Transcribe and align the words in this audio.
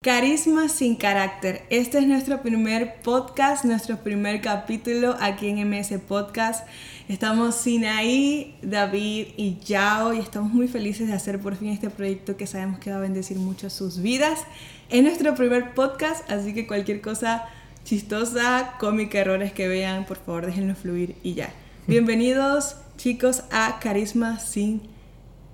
Carisma 0.00 0.68
sin 0.68 0.94
carácter. 0.94 1.66
Este 1.70 1.98
es 1.98 2.06
nuestro 2.06 2.40
primer 2.40 3.02
podcast, 3.02 3.64
nuestro 3.64 3.96
primer 3.96 4.40
capítulo 4.40 5.16
aquí 5.18 5.48
en 5.48 5.68
MS 5.68 5.94
Podcast. 6.06 6.68
Estamos 7.08 7.56
Sinaí, 7.56 8.56
David 8.62 9.26
y 9.36 9.58
Yao 9.58 10.14
y 10.14 10.20
estamos 10.20 10.52
muy 10.52 10.68
felices 10.68 11.08
de 11.08 11.14
hacer 11.14 11.40
por 11.40 11.56
fin 11.56 11.70
este 11.70 11.90
proyecto 11.90 12.36
que 12.36 12.46
sabemos 12.46 12.78
que 12.78 12.92
va 12.92 12.98
a 12.98 13.00
bendecir 13.00 13.38
mucho 13.38 13.70
sus 13.70 14.00
vidas. 14.00 14.44
Es 14.88 15.02
nuestro 15.02 15.34
primer 15.34 15.74
podcast, 15.74 16.30
así 16.30 16.54
que 16.54 16.68
cualquier 16.68 17.00
cosa 17.00 17.48
chistosa, 17.84 18.74
cómica, 18.78 19.18
errores 19.18 19.52
que 19.52 19.66
vean, 19.66 20.06
por 20.06 20.18
favor 20.18 20.46
déjenlo 20.46 20.76
fluir 20.76 21.16
y 21.24 21.34
ya. 21.34 21.52
Bienvenidos 21.88 22.76
chicos 22.96 23.42
a 23.50 23.80
Carisma 23.80 24.38
sin 24.38 24.80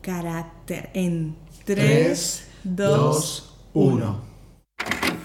carácter 0.02 0.90
en 0.92 1.34
3, 1.64 2.46
2, 2.64 3.56
1. 3.72 4.33
Ok 4.80 5.23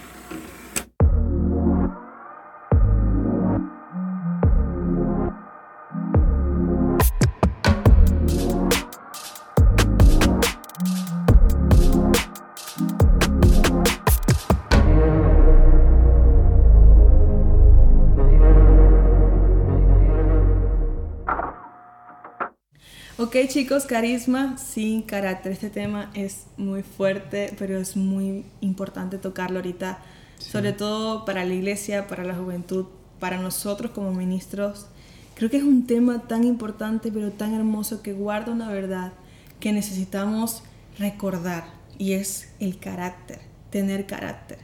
chicos, 23.50 23.84
carisma 23.84 24.56
sin 24.58 25.02
carácter. 25.02 25.50
Este 25.50 25.70
tema 25.70 26.12
es 26.14 26.44
muy 26.56 26.84
fuerte, 26.84 27.52
pero 27.58 27.78
es 27.78 27.96
muy 27.96 28.44
importante 28.60 29.18
tocarlo 29.18 29.58
ahorita, 29.58 29.98
sobre 30.38 30.72
todo 30.72 31.24
para 31.24 31.44
la 31.44 31.52
iglesia, 31.52 32.06
para 32.06 32.22
la 32.22 32.36
juventud, 32.36 32.86
para 33.18 33.38
nosotros 33.38 33.90
como 33.90 34.12
ministros. 34.12 34.86
Creo 35.34 35.50
que 35.50 35.56
es 35.56 35.64
un 35.64 35.88
tema 35.88 36.28
tan 36.28 36.44
importante, 36.44 37.10
pero 37.10 37.32
tan 37.32 37.52
hermoso 37.52 38.02
que 38.02 38.12
guarda 38.12 38.52
una 38.52 38.70
verdad 38.70 39.14
que 39.58 39.72
necesitamos 39.72 40.62
recordar 40.96 41.64
y 41.98 42.12
es 42.12 42.52
el 42.60 42.78
carácter, 42.78 43.40
tener 43.70 44.06
carácter. 44.06 44.58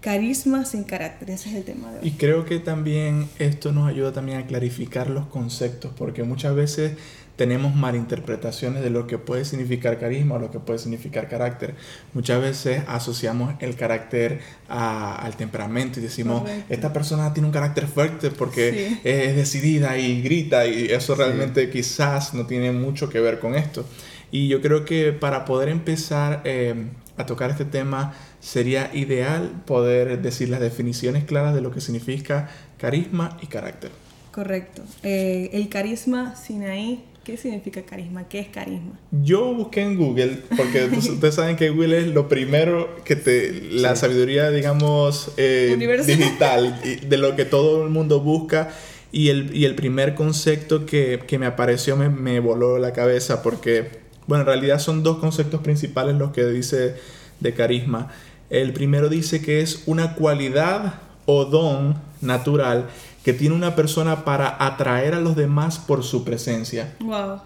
Carisma 0.00 0.64
sin 0.64 0.82
carácter, 0.84 1.30
ese 1.30 1.50
es 1.50 1.54
el 1.54 1.64
tema 1.64 1.92
de 1.92 2.00
hoy. 2.00 2.08
Y 2.08 2.10
creo 2.12 2.44
que 2.44 2.58
también 2.58 3.28
esto 3.38 3.72
nos 3.72 3.88
ayuda 3.88 4.12
también 4.12 4.38
a 4.38 4.46
clarificar 4.46 5.08
los 5.08 5.26
conceptos, 5.26 5.92
porque 5.96 6.24
muchas 6.24 6.54
veces 6.54 6.98
tenemos 7.36 7.74
malinterpretaciones 7.74 8.82
de 8.82 8.90
lo 8.90 9.06
que 9.06 9.18
puede 9.18 9.44
significar 9.44 9.98
carisma 9.98 10.36
o 10.36 10.38
lo 10.38 10.50
que 10.50 10.60
puede 10.60 10.78
significar 10.78 11.28
carácter. 11.28 11.74
Muchas 12.12 12.40
veces 12.40 12.82
asociamos 12.86 13.54
el 13.60 13.76
carácter 13.76 14.40
al 14.68 15.36
temperamento 15.36 15.98
y 15.98 16.02
decimos, 16.02 16.48
esta 16.68 16.92
persona 16.92 17.32
tiene 17.32 17.48
un 17.48 17.52
carácter 17.52 17.86
fuerte 17.86 18.30
porque 18.30 18.98
es 19.02 19.36
decidida 19.36 19.98
y 19.98 20.22
grita 20.22 20.66
y 20.66 20.86
eso 20.86 21.14
realmente 21.14 21.70
quizás 21.70 22.34
no 22.34 22.46
tiene 22.46 22.72
mucho 22.72 23.08
que 23.08 23.20
ver 23.20 23.40
con 23.40 23.54
esto. 23.54 23.84
Y 24.30 24.48
yo 24.48 24.60
creo 24.60 24.84
que 24.84 25.12
para 25.12 25.44
poder 25.44 25.68
empezar 25.68 26.40
eh, 26.44 26.74
a 27.16 27.26
tocar 27.26 27.50
este 27.50 27.64
tema 27.64 28.14
sería 28.40 28.90
ideal 28.92 29.62
poder 29.64 30.20
decir 30.22 30.48
las 30.48 30.60
definiciones 30.60 31.24
claras 31.24 31.54
de 31.54 31.60
lo 31.60 31.70
que 31.70 31.80
significa 31.80 32.48
carisma 32.78 33.38
y 33.40 33.46
carácter. 33.46 34.03
Correcto. 34.34 34.82
Eh, 35.04 35.50
el 35.52 35.68
carisma, 35.68 36.34
Sinaí, 36.34 37.04
¿Qué 37.22 37.38
significa 37.38 37.80
carisma? 37.82 38.28
¿Qué 38.28 38.38
es 38.38 38.48
carisma? 38.48 39.00
Yo 39.10 39.54
busqué 39.54 39.80
en 39.80 39.96
Google, 39.96 40.40
porque 40.54 40.84
ustedes 40.92 41.34
saben 41.34 41.56
que 41.56 41.70
Google 41.70 41.98
es 41.98 42.06
lo 42.08 42.28
primero 42.28 43.02
que 43.02 43.16
te. 43.16 43.62
la 43.70 43.96
sabiduría, 43.96 44.50
digamos, 44.50 45.30
eh, 45.38 45.74
digital, 46.06 46.78
de 46.82 47.16
lo 47.16 47.34
que 47.34 47.46
todo 47.46 47.84
el 47.84 47.90
mundo 47.90 48.20
busca. 48.20 48.74
Y 49.10 49.30
el, 49.30 49.56
y 49.56 49.64
el 49.64 49.74
primer 49.74 50.14
concepto 50.14 50.84
que, 50.84 51.22
que 51.26 51.38
me 51.38 51.46
apareció 51.46 51.96
me, 51.96 52.10
me, 52.10 52.40
voló 52.40 52.76
la 52.78 52.92
cabeza, 52.92 53.42
porque, 53.42 53.88
bueno, 54.26 54.42
en 54.42 54.46
realidad 54.46 54.78
son 54.78 55.02
dos 55.02 55.16
conceptos 55.16 55.62
principales 55.62 56.16
los 56.16 56.32
que 56.32 56.44
dice 56.44 56.96
de 57.40 57.54
carisma. 57.54 58.10
El 58.50 58.74
primero 58.74 59.08
dice 59.08 59.40
que 59.40 59.60
es 59.60 59.84
una 59.86 60.14
cualidad 60.14 61.00
o 61.24 61.46
don 61.46 61.94
natural 62.20 62.88
que 63.24 63.32
tiene 63.32 63.54
una 63.54 63.74
persona 63.74 64.24
para 64.24 64.56
atraer 64.64 65.14
a 65.14 65.20
los 65.20 65.34
demás 65.34 65.78
por 65.78 66.04
su 66.04 66.24
presencia. 66.24 66.94
Wow. 67.00 67.40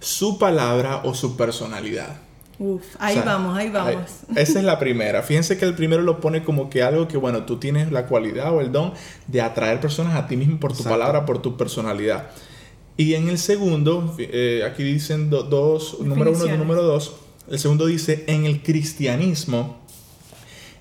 Su 0.00 0.38
palabra 0.38 1.02
o 1.04 1.12
su 1.12 1.36
personalidad. 1.36 2.16
Uf, 2.60 2.82
ahí 2.98 3.20
vamos, 3.24 3.56
ahí 3.56 3.68
vamos. 3.68 4.02
esa 4.34 4.58
es 4.58 4.64
la 4.64 4.78
primera. 4.80 5.22
Fíjense 5.22 5.58
que 5.58 5.64
el 5.64 5.74
primero 5.74 6.02
lo 6.02 6.20
pone 6.20 6.42
como 6.44 6.70
que 6.70 6.82
algo 6.82 7.08
que, 7.08 7.16
bueno, 7.16 7.44
tú 7.44 7.58
tienes 7.58 7.92
la 7.92 8.06
cualidad 8.06 8.54
o 8.54 8.60
el 8.60 8.72
don 8.72 8.92
de 9.26 9.40
atraer 9.40 9.80
personas 9.80 10.16
a 10.16 10.26
ti 10.26 10.36
mismo 10.36 10.58
por 10.58 10.76
tu 10.76 10.84
palabra, 10.84 11.26
por 11.26 11.42
tu 11.42 11.56
personalidad. 11.56 12.30
Y 12.96 13.14
en 13.14 13.28
el 13.28 13.38
segundo, 13.38 14.16
eh, 14.18 14.62
aquí 14.66 14.82
dicen 14.82 15.30
dos, 15.30 15.98
número 16.00 16.32
uno 16.32 16.46
y 16.46 16.58
número 16.58 16.82
dos. 16.82 17.14
El 17.48 17.58
segundo 17.58 17.86
dice, 17.86 18.24
en 18.26 18.44
el 18.44 18.62
cristianismo 18.62 19.78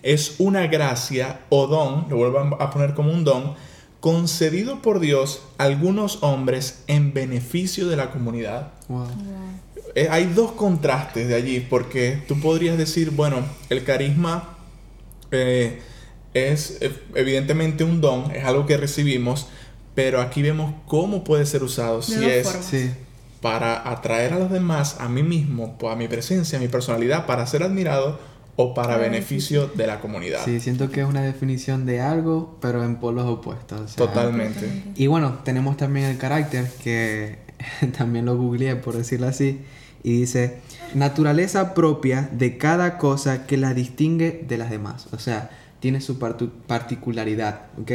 es 0.04 0.36
una 0.40 0.68
gracia 0.68 1.42
o 1.50 1.68
don, 1.68 2.08
lo 2.10 2.18
vuelvan 2.18 2.54
a 2.60 2.70
poner 2.72 2.94
como 2.94 3.12
un 3.12 3.24
don, 3.24 3.56
concedido 4.00 4.82
por 4.82 5.00
Dios 5.00 5.42
a 5.58 5.64
algunos 5.64 6.20
hombres 6.22 6.84
en 6.88 7.14
beneficio 7.14 7.88
de 7.88 7.96
la 7.96 8.12
comunidad. 8.12 8.72
Eh, 9.96 10.08
hay 10.12 10.26
dos 10.26 10.52
contrastes 10.52 11.28
de 11.28 11.36
allí, 11.36 11.60
porque 11.60 12.22
tú 12.28 12.40
podrías 12.40 12.78
decir, 12.78 13.12
bueno, 13.12 13.44
el 13.70 13.84
carisma 13.84 14.58
eh, 15.32 15.82
es 16.34 16.78
eh, 16.82 16.94
evidentemente 17.16 17.84
un 17.84 18.00
don, 18.00 18.32
es 18.32 18.46
algo 18.46 18.66
que 18.66 18.78
recibimos, 18.78 19.48
pero 19.96 20.22
aquí 20.22 20.42
vemos 20.42 20.74
cómo 20.86 21.24
puede 21.24 21.46
ser 21.46 21.64
usado. 21.64 22.02
si 22.02 22.24
es 22.24 22.48
para 23.42 23.90
atraer 23.90 24.34
a 24.34 24.40
los 24.40 24.52
demás, 24.52 24.98
a 25.00 25.08
mí 25.10 25.24
mismo, 25.24 25.78
a 25.90 25.96
mi 25.96 26.08
presencia, 26.08 26.58
a 26.58 26.62
mi 26.62 26.68
personalidad, 26.68 27.26
para 27.26 27.46
ser 27.48 27.64
admirado 27.64 28.20
o 28.60 28.74
para 28.74 28.98
beneficio 28.98 29.68
de 29.68 29.86
la 29.86 30.02
comunidad. 30.02 30.44
Sí, 30.44 30.60
siento 30.60 30.90
que 30.90 31.02
es 31.02 31.08
una 31.08 31.22
definición 31.22 31.86
de 31.86 32.02
algo, 32.02 32.58
pero 32.60 32.84
en 32.84 32.96
polos 32.96 33.26
opuestos. 33.26 33.96
Totalmente. 33.96 34.84
Y 34.96 35.06
bueno, 35.06 35.40
tenemos 35.44 35.78
también 35.78 36.08
el 36.08 36.18
carácter, 36.18 36.68
que 36.84 37.38
también 37.98 38.26
lo 38.26 38.36
googleé 38.36 38.76
por 38.76 38.98
decirlo 38.98 39.28
así, 39.28 39.62
y 40.04 40.22
dice, 40.22 40.58
naturaleza 40.96 41.76
propia 41.76 42.30
de 42.32 42.58
cada 42.58 42.98
cosa 42.98 43.46
que 43.46 43.58
la 43.58 43.76
distingue 43.76 44.44
de 44.48 44.58
las 44.58 44.72
demás. 44.72 45.08
O 45.12 45.20
sea, 45.20 45.52
tiene 45.80 46.02
su 46.02 46.18
particularidad, 46.18 47.68
¿ok? 47.80 47.92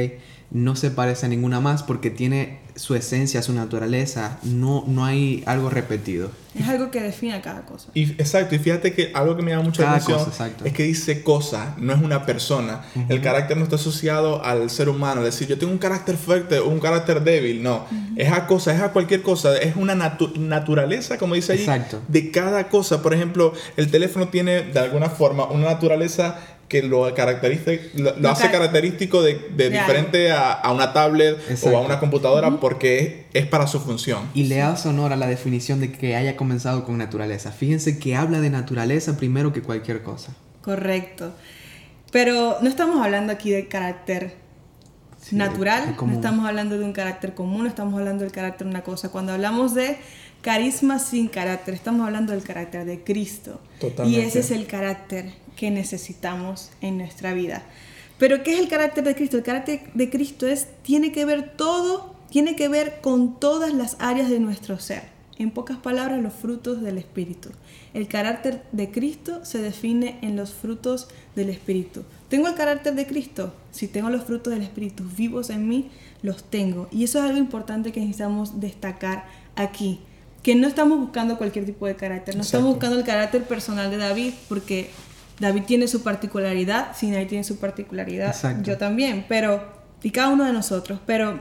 No 0.53 0.77
se 0.77 0.91
parece 0.91 1.27
a 1.27 1.29
ninguna 1.29 1.61
más 1.61 1.83
porque 1.83 2.11
tiene 2.11 2.63
su 2.75 2.95
esencia, 2.95 3.43
su 3.43 3.53
naturaleza, 3.53 4.39
no, 4.43 4.85
no 4.87 5.05
hay 5.05 5.43
algo 5.47 5.69
repetido. 5.71 6.31
Es 6.55 6.69
algo 6.69 6.91
que 6.91 7.01
define 7.01 7.35
a 7.35 7.43
cada 7.43 7.63
cosa. 7.63 7.89
Y, 7.95 8.13
exacto, 8.13 8.55
y 8.55 8.59
fíjate 8.59 8.93
que 8.95 9.11
algo 9.15 9.37
que 9.37 9.43
me 9.43 9.51
llama 9.51 9.65
mucho 9.65 9.83
la 9.83 9.95
atención 9.95 10.21
es 10.65 10.73
que 10.73 10.83
dice 10.85 11.23
cosa, 11.23 11.75
no 11.79 11.93
es 11.93 12.03
una 12.03 12.27
persona. 12.27 12.83
El 13.09 13.21
carácter 13.21 13.57
no 13.57 13.65
está 13.65 13.77
asociado 13.77 14.45
al 14.45 14.69
ser 14.71 14.89
humano, 14.89 15.21
es 15.21 15.27
decir, 15.27 15.49
yo 15.49 15.59
tengo 15.59 15.73
un 15.73 15.79
carácter 15.79 16.17
fuerte 16.17 16.59
o 16.59 16.69
un 16.69 16.81
carácter 16.81 17.23
débil, 17.23 17.63
no. 17.63 17.87
Es 18.17 18.31
a 18.33 18.47
cosa, 18.47 18.75
es 18.75 18.81
a 18.81 18.93
cualquier 18.93 19.23
cosa, 19.23 19.57
es 19.57 19.77
una 19.77 19.95
naturaleza, 19.95 21.19
como 21.19 21.34
dice 21.34 21.53
allí, 21.55 21.67
de 22.09 22.31
cada 22.31 22.69
cosa. 22.69 23.03
Por 23.03 23.15
ejemplo, 23.15 23.53
el 23.77 23.91
teléfono 23.91 24.29
tiene 24.29 24.63
de 24.63 24.79
alguna 24.79 25.09
forma 25.09 25.47
una 25.47 25.67
naturaleza 25.67 26.39
que 26.72 26.81
lo, 26.83 27.15
caracteriza, 27.15 27.72
lo, 27.97 28.31
hace 28.31 28.50
característico 28.50 29.22
de, 29.22 29.34
diferente 29.55 30.33
a, 30.33 30.62
una 30.72 30.94
tablet 30.94 31.37
o 31.65 31.77
a 31.77 31.83
una 31.83 32.00
computadora 32.00 32.50
porque 32.60 33.27
es, 33.34 33.47
para 33.47 33.66
su 33.66 33.78
función. 33.78 34.31
Y 34.33 34.44
le 34.44 34.56
da 34.56 34.75
honor 34.87 35.12
a 35.12 35.16
la 35.16 35.27
definición 35.27 35.81
de 35.81 35.93
que 35.93 36.16
haya 36.16 36.34
comenzado 36.34 36.87
con 36.87 36.97
naturaleza. 36.97 37.53
Fíjense 37.53 37.99
que 37.99 38.16
habla 38.16 38.41
de 38.41 38.49
naturaleza 38.49 39.19
primero 39.19 39.53
que 39.53 39.60
cualquier 39.60 40.03
cosa. 40.03 40.33
Correcto. 40.62 41.34
Pero 42.10 42.56
no 42.62 42.71
estamos 42.71 43.04
hablando 43.04 43.34
aquí 43.34 43.51
de 43.51 43.69
carácter 43.69 44.34
natural, 45.30 45.95
no 46.01 46.13
estamos 46.15 46.48
hablando 46.48 46.78
de 46.78 46.86
un 46.86 46.95
carácter 46.95 47.34
común, 47.34 47.65
no 47.65 47.69
estamos 47.69 48.01
hablando 48.01 48.24
del 48.24 48.33
carácter 48.33 48.66
de 48.66 48.71
una 48.71 48.83
cosa. 48.83 49.10
Cuando 49.10 49.34
hablamos 49.34 49.74
de 49.74 49.98
carisma 50.42 50.98
sin 50.98 51.28
carácter, 51.28 51.72
estamos 51.72 52.04
hablando 52.04 52.33
del 52.33 52.42
carácter 52.42 52.84
de 52.84 53.03
Cristo. 53.03 53.60
Y 54.04 54.16
ese 54.16 54.41
es 54.41 54.50
el 54.50 54.66
carácter 54.66 55.33
que 55.56 55.71
necesitamos 55.71 56.71
en 56.80 56.98
nuestra 56.98 57.33
vida. 57.33 57.62
Pero 58.18 58.42
¿qué 58.42 58.54
es 58.54 58.60
el 58.60 58.68
carácter 58.68 59.04
de 59.04 59.15
Cristo? 59.15 59.39
El 59.39 59.42
carácter 59.44 59.80
de 59.94 60.10
Cristo 60.10 60.47
es, 60.47 60.68
tiene 60.83 61.12
que 61.12 61.24
ver 61.24 61.56
todo, 61.56 62.15
tiene 62.28 62.56
que 62.56 62.68
ver 62.68 63.00
con 63.00 63.39
todas 63.41 63.72
las 63.72 63.97
áreas 64.00 64.28
de 64.28 64.41
nuestro 64.41 64.78
ser. 64.78 65.10
En 65.39 65.50
pocas 65.50 65.78
palabras, 65.78 66.21
los 66.21 66.33
frutos 66.33 66.83
del 66.83 66.98
Espíritu. 66.98 67.48
El 67.95 68.06
carácter 68.06 68.62
de 68.72 68.91
Cristo 68.91 69.45
se 69.45 69.59
define 69.59 70.18
en 70.22 70.36
los 70.36 70.53
frutos 70.53 71.09
del 71.34 71.48
Espíritu. 71.48 72.04
¿Tengo 72.28 72.48
el 72.48 72.54
carácter 72.54 72.95
de 72.95 73.06
Cristo? 73.06 73.54
Si 73.71 73.88
tengo 73.88 74.10
los 74.10 74.24
frutos 74.24 74.53
del 74.53 74.62
Espíritu 74.62 75.04
vivos 75.16 75.50
en 75.50 75.68
mí, 75.68 75.91
los 76.22 76.45
tengo. 76.45 76.88
Y 76.91 77.04
eso 77.04 77.18
es 77.18 77.24
algo 77.24 77.38
importante 77.38 77.92
que 77.92 78.00
necesitamos 78.00 78.60
destacar 78.60 79.24
aquí. 79.56 80.00
Que 80.42 80.54
no 80.54 80.66
estamos 80.66 80.98
buscando 80.98 81.39
cualquier 81.39 81.65
tipo 81.65 81.86
de 81.86 81.94
carácter. 81.94 82.34
No 82.36 82.42
estamos 82.42 82.68
buscando 82.68 82.98
el 82.98 83.04
carácter 83.04 83.44
personal 83.44 83.91
de 83.91 83.97
David 83.97 84.33
porque 84.48 84.91
David 85.42 85.65
tiene 85.65 85.89
su 85.89 86.03
particularidad, 86.03 86.97
Sinai 86.97 87.27
tiene 87.27 87.44
su 87.44 87.59
particularidad, 87.59 88.62
yo 88.62 88.78
también, 88.78 89.27
pero, 89.28 89.62
y 90.03 90.10
cada 90.10 90.28
uno 90.28 90.44
de 90.44 90.53
nosotros, 90.53 91.00
pero 91.04 91.41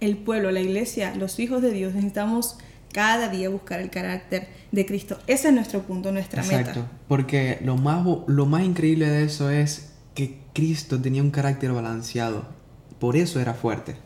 el 0.00 0.16
pueblo, 0.16 0.50
la 0.52 0.60
iglesia, 0.60 1.14
los 1.16 1.40
hijos 1.40 1.60
de 1.60 1.72
Dios, 1.72 1.94
necesitamos 1.94 2.56
cada 2.92 3.28
día 3.28 3.48
buscar 3.48 3.80
el 3.80 3.90
carácter 3.90 4.48
de 4.70 4.86
Cristo. 4.86 5.18
Ese 5.26 5.48
es 5.48 5.54
nuestro 5.54 5.82
punto, 5.82 6.12
nuestra 6.12 6.42
Exacto, 6.42 6.86
porque 7.08 7.58
lo 7.62 7.76
más, 7.76 8.06
lo 8.28 8.46
más 8.46 8.62
increíble 8.62 9.08
de 9.08 9.24
eso 9.24 9.50
es 9.50 9.92
que 10.14 10.38
Cristo 10.52 11.00
tenía 11.00 11.22
un 11.22 11.30
carácter 11.30 11.72
balanceado, 11.72 12.46
por 13.00 13.16
eso 13.16 13.40
era 13.40 13.54
fuerte. 13.54 13.96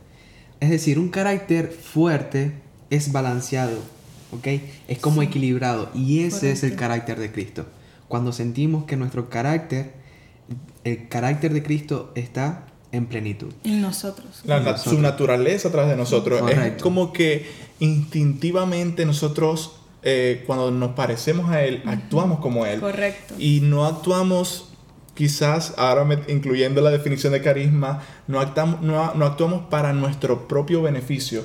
Es 0.60 0.70
decir, 0.70 0.98
un 0.98 1.10
carácter 1.10 1.68
fuerte 1.68 2.61
es 2.92 3.10
balanceado, 3.10 3.78
¿ok? 4.32 4.46
Es 4.86 4.98
como 4.98 5.22
equilibrado 5.22 5.88
y 5.94 6.24
ese 6.24 6.52
es 6.52 6.62
el 6.62 6.76
carácter 6.76 7.18
de 7.18 7.32
Cristo. 7.32 7.64
Cuando 8.06 8.32
sentimos 8.32 8.84
que 8.84 8.98
nuestro 8.98 9.30
carácter, 9.30 9.94
el 10.84 11.08
carácter 11.08 11.54
de 11.54 11.62
Cristo 11.62 12.12
está 12.14 12.66
en 12.92 13.06
plenitud. 13.06 13.50
En 13.64 13.80
nosotros. 13.80 14.44
Su 14.84 15.00
naturaleza 15.00 15.68
a 15.68 15.72
través 15.72 15.90
de 15.90 15.96
nosotros. 15.96 16.42
Es 16.50 16.82
como 16.82 17.14
que 17.14 17.50
instintivamente 17.80 19.06
nosotros, 19.06 19.76
eh, 20.02 20.44
cuando 20.46 20.70
nos 20.70 20.90
parecemos 20.90 21.50
a 21.50 21.64
Él, 21.64 21.82
actuamos 21.86 22.40
como 22.40 22.66
Él. 22.66 22.78
Correcto. 22.80 23.34
Y 23.38 23.60
no 23.62 23.86
actuamos, 23.86 24.68
quizás, 25.14 25.72
ahora 25.78 26.06
incluyendo 26.28 26.82
la 26.82 26.90
definición 26.90 27.32
de 27.32 27.40
carisma, 27.40 28.02
no, 28.26 28.38
actuamos, 28.38 28.82
no, 28.82 29.14
no 29.14 29.24
actuamos 29.24 29.62
para 29.70 29.94
nuestro 29.94 30.46
propio 30.46 30.82
beneficio 30.82 31.42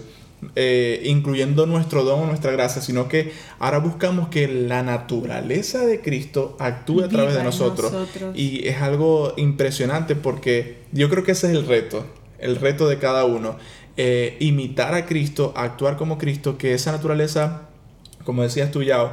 eh, 0.55 1.01
incluyendo 1.05 1.65
nuestro 1.65 2.03
don 2.03 2.21
o 2.21 2.27
nuestra 2.27 2.51
gracia, 2.51 2.81
sino 2.81 3.07
que 3.07 3.31
ahora 3.57 3.79
buscamos 3.79 4.29
que 4.29 4.47
la 4.47 4.83
naturaleza 4.83 5.83
de 5.85 6.01
Cristo 6.01 6.55
actúe 6.59 7.03
a 7.03 7.09
través 7.09 7.33
de 7.33 7.43
nosotros. 7.43 7.91
Y 8.35 8.67
es 8.67 8.81
algo 8.81 9.33
impresionante 9.37 10.15
porque 10.15 10.77
yo 10.91 11.09
creo 11.09 11.23
que 11.23 11.31
ese 11.31 11.47
es 11.47 11.53
el 11.57 11.65
reto, 11.65 12.05
el 12.39 12.55
reto 12.57 12.87
de 12.87 12.99
cada 12.99 13.25
uno. 13.25 13.57
Eh, 13.99 14.37
imitar 14.39 14.93
a 14.93 15.07
Cristo, 15.07 15.53
actuar 15.55 15.97
como 15.97 16.19
Cristo, 16.19 16.55
que 16.59 16.75
esa 16.75 16.91
naturaleza, 16.91 17.63
como 18.23 18.43
decías 18.43 18.69
tú, 18.69 18.83
Yao, 18.83 19.11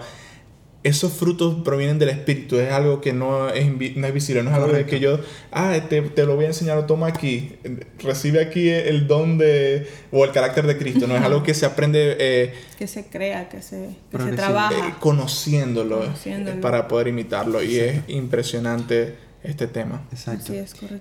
esos 0.85 1.15
frutos 1.15 1.63
provienen 1.65 1.99
del 1.99 2.11
Espíritu, 2.11 2.59
es 2.59 2.71
algo 2.71 3.01
que 3.01 3.15
no 3.15 3.49
es, 3.49 3.97
no 3.97 4.07
es 4.07 4.15
visible, 4.15 4.43
no 4.43 4.51
es 4.51 4.57
algo 4.57 4.71
de 4.71 4.85
que 4.85 5.01
yo, 5.01 5.19
ah, 5.51 5.75
te, 5.89 6.03
te, 6.03 6.27
lo 6.27 6.37
voy 6.37 6.45
a 6.45 6.49
enseñar, 6.49 6.87
toma 6.87 7.07
aquí, 7.07 7.55
recibe 8.01 8.43
aquí 8.43 8.69
el 8.69 9.07
don 9.07 9.39
de, 9.39 9.89
o 10.13 10.27
el 10.27 10.31
carácter 10.33 10.67
de 10.67 10.77
Cristo, 10.77 11.07
no 11.07 11.17
es 11.17 11.23
algo 11.23 11.43
que 11.43 11.55
se 11.55 11.65
aprende... 11.65 12.17
Eh, 12.21 12.55
que 12.79 12.87
se 12.87 13.07
crea, 13.07 13.49
que 13.49 13.63
se, 13.63 13.97
que 14.11 14.19
se 14.19 14.33
trabaja. 14.33 14.89
Eh, 14.89 14.95
conociéndolo, 15.01 16.05
eh, 16.05 16.59
para 16.61 16.87
poder 16.87 17.09
imitarlo, 17.09 17.63
y 17.63 17.79
es 17.79 18.03
impresionante 18.09 19.17
este 19.43 19.67
tema. 19.67 20.03
Exacto. 20.13 20.53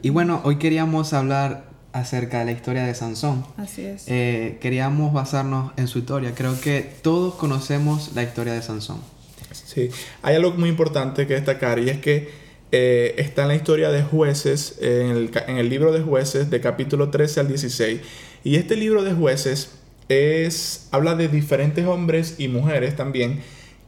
Y 0.02 0.10
bueno, 0.12 0.40
hoy 0.46 0.60
queríamos 0.60 1.12
hablar 1.12 1.66
acerca 1.92 2.40
de 2.40 2.46
la 2.46 2.52
historia 2.54 2.86
de 2.86 2.96
Sansón. 2.96 3.46
Así 3.58 3.86
es. 3.86 4.06
queríamos 4.06 5.12
basarnos 5.12 5.74
en 5.76 5.90
su 5.90 6.00
historia, 6.00 6.34
creo 6.34 6.60
que 6.62 6.90
todos 7.02 7.36
conocemos 7.36 8.12
la 8.16 8.24
historia 8.24 8.54
de 8.54 8.62
Sansón. 8.62 9.02
Sí, 9.74 9.90
hay 10.22 10.36
algo 10.36 10.52
muy 10.52 10.70
importante 10.70 11.26
que 11.26 11.34
destacar 11.34 11.80
y 11.80 11.90
es 11.90 11.98
que 11.98 12.30
eh, 12.72 13.16
está 13.18 13.44
en 13.44 13.48
la 13.50 13.56
historia 13.56 13.90
de 13.90 14.04
jueces, 14.04 14.78
en 14.82 15.58
el, 15.58 15.70
libro 15.70 15.92
de 15.92 16.02
jueces 16.02 16.50
de 16.50 16.60
capítulo 16.60 17.10
13 17.10 17.40
al 17.40 17.48
16. 17.48 18.02
Y 18.44 18.56
este 18.56 18.76
libro 18.76 19.04
de 19.04 19.14
jueces 19.14 19.72
es, 20.10 20.88
habla 20.92 21.16
de 21.16 21.28
diferentes 21.28 21.86
hombres 21.86 22.36
y 22.38 22.50
mujeres 22.50 22.96
también 22.96 23.42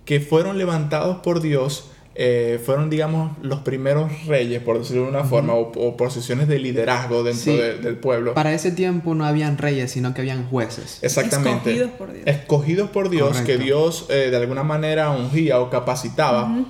que 0.05 0.19
fueron 0.19 0.57
levantados 0.57 1.17
por 1.17 1.41
Dios 1.41 1.89
eh, 2.17 2.61
fueron, 2.63 2.89
digamos, 2.89 3.37
los 3.41 3.59
primeros 3.59 4.25
reyes, 4.25 4.61
por 4.63 4.79
decirlo 4.79 5.03
de 5.03 5.09
una 5.09 5.25
forma, 5.25 5.53
o, 5.53 5.97
posiciones 5.97 6.47
de 6.47 6.59
liderazgo 6.59 7.23
dentro 7.23 7.53
del 7.53 7.97
pueblo. 7.97 8.33
Para 8.33 8.53
ese 8.53 8.71
tiempo 8.71 9.13
no 9.15 9.25
habían 9.25 9.57
reyes, 9.57 9.91
sino 9.91 10.13
que 10.13 10.21
habían 10.21 10.47
jueces. 10.47 10.99
Exactamente. 11.01 11.71
Escogidos 11.71 11.91
por 11.91 12.13
Dios. 12.13 12.23
Escogidos 12.25 12.89
por 12.89 13.09
Dios, 13.09 13.41
que 13.41 13.57
Dios 13.57 14.05
eh, 14.09 14.29
de 14.31 14.37
alguna 14.37 14.63
manera 14.63 15.09
ungía 15.09 15.59
o 15.59 15.69
capacitaba 15.69 16.65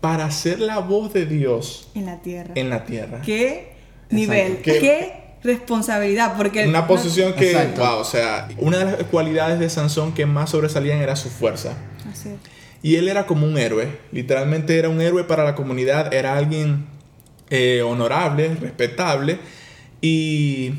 para 0.00 0.28
ser 0.32 0.58
la 0.58 0.78
voz 0.80 1.12
de 1.12 1.24
Dios 1.24 1.88
en 1.94 2.06
la 2.06 2.20
tierra. 2.20 2.52
En 2.56 2.68
la 2.68 2.84
tierra. 2.84 3.22
¿Qué 3.22 3.74
nivel? 4.10 4.58
¿Qué? 4.58 5.20
responsabilidad 5.42 6.36
porque 6.36 6.68
una 6.68 6.86
posición 6.86 7.32
que 7.32 7.54
wow 7.74 8.00
o 8.00 8.04
sea 8.04 8.46
una 8.58 8.76
de 8.76 8.84
las 8.84 9.02
cualidades 9.04 9.58
de 9.58 9.70
Sansón 9.70 10.12
que 10.12 10.26
más 10.26 10.50
sobresalían 10.50 10.98
era 10.98 11.16
su 11.16 11.30
fuerza 11.30 11.78
Así 12.12 12.28
es. 12.28 12.34
Y 12.82 12.96
él 12.96 13.08
era 13.08 13.26
como 13.26 13.46
un 13.46 13.58
héroe, 13.58 13.88
literalmente 14.12 14.78
era 14.78 14.88
un 14.88 15.00
héroe 15.00 15.24
para 15.24 15.44
la 15.44 15.54
comunidad, 15.54 16.14
era 16.14 16.36
alguien 16.36 16.86
eh, 17.50 17.82
honorable, 17.82 18.54
respetable, 18.60 19.38
y 20.00 20.72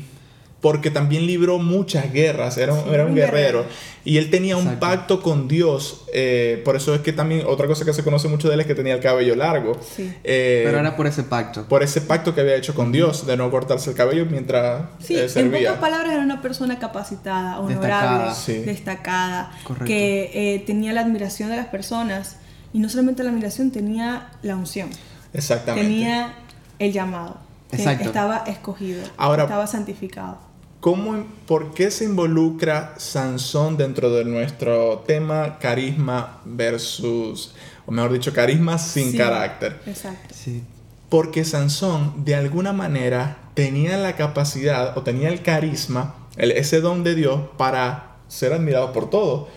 porque 0.62 0.92
también 0.92 1.26
libró 1.26 1.58
muchas 1.58 2.12
guerras, 2.12 2.56
era 2.56 2.72
un, 2.72 2.94
era 2.94 3.04
un, 3.04 3.16
guerrero. 3.16 3.66
Y 4.04 4.18
él 4.18 4.30
tenía 4.30 4.56
un 4.56 4.76
pacto 4.76 5.20
con 5.20 5.48
Dios, 5.48 6.04
eh, 6.14 6.62
por 6.64 6.76
eso 6.76 6.94
es 6.94 7.00
que 7.00 7.12
también 7.12 7.42
otra 7.46 7.66
cosa 7.66 7.84
que 7.84 7.92
se 7.92 8.04
conoce 8.04 8.28
mucho 8.28 8.46
de 8.46 8.54
él 8.54 8.60
es 8.60 8.66
que 8.68 8.76
tenía 8.76 8.94
el 8.94 9.00
cabello 9.00 9.34
largo. 9.34 9.76
Eh, 9.98 10.62
Pero 10.64 10.78
era 10.78 10.96
por 10.96 11.08
ese 11.08 11.24
pacto. 11.24 11.64
Por 11.64 11.82
ese 11.82 12.00
pacto 12.00 12.32
que 12.32 12.42
había 12.42 12.54
hecho 12.54 12.76
con 12.76 12.92
Dios, 12.92 13.26
de 13.26 13.36
no 13.36 13.50
cortarse 13.50 13.90
el 13.90 13.96
cabello 13.96 14.24
mientras 14.24 14.84
sí, 15.00 15.16
servía. 15.28 15.58
En 15.58 15.64
pocas 15.64 15.80
palabras 15.80 16.12
era 16.12 16.22
una 16.22 16.40
persona 16.40 16.78
capacitada, 16.78 17.58
honorable, 17.58 18.32
destacada, 18.64 19.50
que 19.84 20.62
tenía 20.64 20.92
la 20.92 21.00
admiración 21.00 21.50
de 21.50 21.56
las 21.56 21.66
personas. 21.66 22.36
Y 22.72 22.78
no 22.78 22.88
solamente 22.88 23.24
la 23.24 23.30
admiración, 23.30 23.72
tenía 23.72 24.30
la 24.42 24.54
unción. 24.54 24.90
Exactamente. 25.34 25.88
Tenía 25.88 26.34
el 26.78 26.92
llamado. 26.92 27.38
Exacto. 27.72 28.04
Estaba 28.04 28.44
escogido. 28.46 29.02
estaba 29.02 29.66
santificado. 29.66 30.51
¿Cómo, 30.82 31.24
¿Por 31.46 31.74
qué 31.74 31.92
se 31.92 32.06
involucra 32.06 32.96
Sansón 32.96 33.76
dentro 33.76 34.12
de 34.12 34.24
nuestro 34.24 35.04
tema 35.06 35.60
carisma 35.60 36.40
versus, 36.44 37.54
o 37.86 37.92
mejor 37.92 38.12
dicho, 38.12 38.32
carisma 38.32 38.78
sin 38.78 39.16
carácter? 39.16 39.80
Exacto. 39.86 40.34
Sí. 40.34 40.64
Porque 41.08 41.44
Sansón 41.44 42.24
de 42.24 42.34
alguna 42.34 42.72
manera 42.72 43.38
tenía 43.54 43.96
la 43.96 44.16
capacidad 44.16 44.98
o 44.98 45.02
tenía 45.02 45.28
el 45.28 45.42
carisma, 45.42 46.16
ese 46.36 46.80
don 46.80 47.04
de 47.04 47.14
Dios 47.14 47.42
para 47.56 48.16
ser 48.26 48.52
admirado 48.52 48.92
por 48.92 49.08
todos 49.08 49.50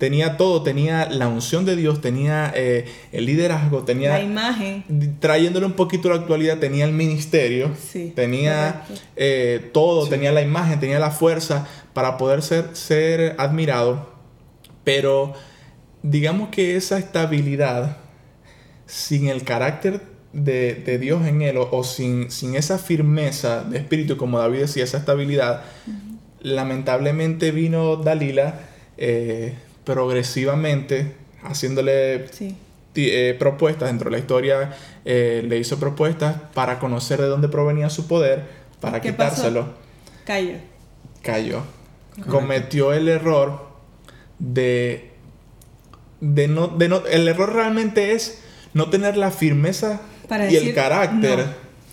tenía 0.00 0.38
todo, 0.38 0.62
tenía 0.62 1.10
la 1.10 1.28
unción 1.28 1.66
de 1.66 1.76
Dios, 1.76 2.00
tenía 2.00 2.50
eh, 2.56 2.86
el 3.12 3.26
liderazgo, 3.26 3.84
tenía... 3.84 4.14
La 4.14 4.22
imagen. 4.22 4.82
Trayéndole 5.20 5.66
un 5.66 5.74
poquito 5.74 6.08
a 6.08 6.14
la 6.14 6.20
actualidad, 6.20 6.58
tenía 6.58 6.86
el 6.86 6.92
ministerio, 6.92 7.70
tenía 8.14 8.86
eh, 9.14 9.68
todo, 9.74 10.08
tenía 10.08 10.32
la 10.32 10.40
imagen, 10.40 10.80
tenía 10.80 10.98
la 10.98 11.10
fuerza 11.10 11.68
para 11.92 12.16
poder 12.16 12.40
ser, 12.40 12.74
ser 12.74 13.34
admirado, 13.36 14.10
pero 14.84 15.34
digamos 16.02 16.48
que 16.48 16.76
esa 16.76 16.98
estabilidad, 16.98 17.98
sin 18.86 19.28
el 19.28 19.44
carácter 19.44 20.00
de, 20.32 20.98
Dios 20.98 21.26
en 21.26 21.42
él, 21.42 21.58
o, 21.58 21.84
sin, 21.84 22.30
sin, 22.30 22.54
esa 22.54 22.78
firmeza 22.78 23.64
de 23.64 23.76
espíritu, 23.76 24.16
como 24.16 24.38
David 24.38 24.60
decía, 24.60 24.84
esa 24.84 24.96
estabilidad, 24.96 25.62
lamentablemente 26.40 27.50
vino 27.50 27.96
Dalila, 27.96 28.60
eh, 28.96 29.56
progresivamente 29.92 31.14
haciéndole 31.42 32.26
eh, 32.94 33.36
propuestas 33.38 33.88
dentro 33.88 34.08
de 34.08 34.12
la 34.12 34.18
historia, 34.18 34.76
eh, 35.04 35.44
le 35.46 35.58
hizo 35.58 35.78
propuestas 35.80 36.36
para 36.54 36.78
conocer 36.78 37.20
de 37.20 37.26
dónde 37.26 37.48
provenía 37.48 37.90
su 37.90 38.06
poder, 38.06 38.44
para 38.80 39.00
quitárselo. 39.00 39.74
Cayó. 40.24 40.54
Cayó. 41.22 41.62
Cometió 42.28 42.92
el 42.92 43.08
error 43.08 43.68
de, 44.38 45.10
de, 46.20 46.46
no, 46.46 46.68
de 46.68 46.88
no... 46.88 47.04
El 47.06 47.26
error 47.26 47.52
realmente 47.52 48.12
es 48.12 48.42
no 48.74 48.90
tener 48.90 49.16
la 49.16 49.32
firmeza 49.32 50.02
y 50.48 50.56
el 50.56 50.72
carácter 50.72 51.46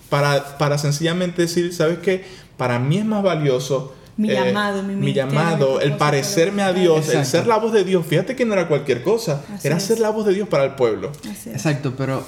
para, 0.10 0.58
para 0.60 0.78
sencillamente 0.78 1.44
decir, 1.44 1.74
¿sabes 1.74 1.98
qué? 2.00 2.26
Para 2.58 2.78
mí 2.78 3.00
es 3.00 3.06
más 3.06 3.24
valioso 3.24 3.96
mi 4.18 4.32
eh, 4.32 4.34
llamado, 4.34 4.84
mi, 4.84 5.14
llamado, 5.14 5.80
el 5.80 5.96
parecerme 5.96 6.64
a 6.64 6.74
Dios, 6.74 7.10
el 7.10 7.26
ser 7.26 7.46
la 7.46 7.58
voz 7.58 7.72
de 7.72 7.84
Dios. 7.84 8.06
Fíjate 8.06 8.36
que 8.36 8.46
no 8.46 8.54
era 8.54 8.68
cualquier 8.68 9.04
cosa, 9.04 9.44
era 9.64 9.80
ser 9.80 10.00
la 10.00 10.10
voz 10.10 10.26
de 10.26 10.34
Dios 10.34 10.50
para 10.50 10.64
el 10.64 10.72
pueblo. 10.72 11.12
Exacto, 11.46 11.94
pero 11.96 12.24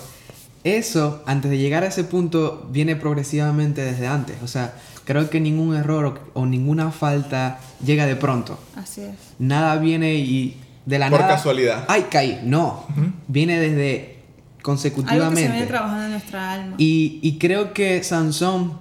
eso, 0.64 1.24
antes 1.26 1.50
de 1.50 1.58
llegar 1.58 1.84
a 1.84 1.88
ese 1.88 2.04
punto, 2.04 2.68
viene 2.72 2.96
progresivamente 2.96 3.82
desde 3.82 4.08
antes. 4.08 4.36
O 4.44 4.48
sea, 4.48 4.76
creo 5.06 5.30
que 5.30 5.40
ningún 5.40 5.76
error 5.76 6.22
o, 6.34 6.46
ninguna 6.46 6.92
falta 6.92 7.60
llega 7.84 8.06
de 8.06 8.16
pronto. 8.16 8.60
Así 8.76 9.02
es. 9.02 9.16
Nada 9.40 9.78
viene 9.78 10.16
y 10.16 10.58
de 10.86 11.00
la 11.00 11.10
Por 11.10 11.22
nada. 11.22 11.32
Por 11.32 11.38
casualidad. 11.38 11.86
Ay, 11.88 12.08
caí. 12.12 12.42
No. 12.44 12.86
Viene 13.28 13.60
desde 13.60 14.20
consecutivamente. 14.62 15.24
Algo 15.24 15.36
que 15.36 15.42
se 15.42 15.52
viene 15.52 15.66
trabajando 15.66 16.06
en 16.06 16.12
nuestra 16.12 16.52
alma. 16.54 16.76
Y, 16.78 17.20
y 17.24 17.40
creo 17.40 17.74
que 17.74 18.04
Sansón, 18.04 18.80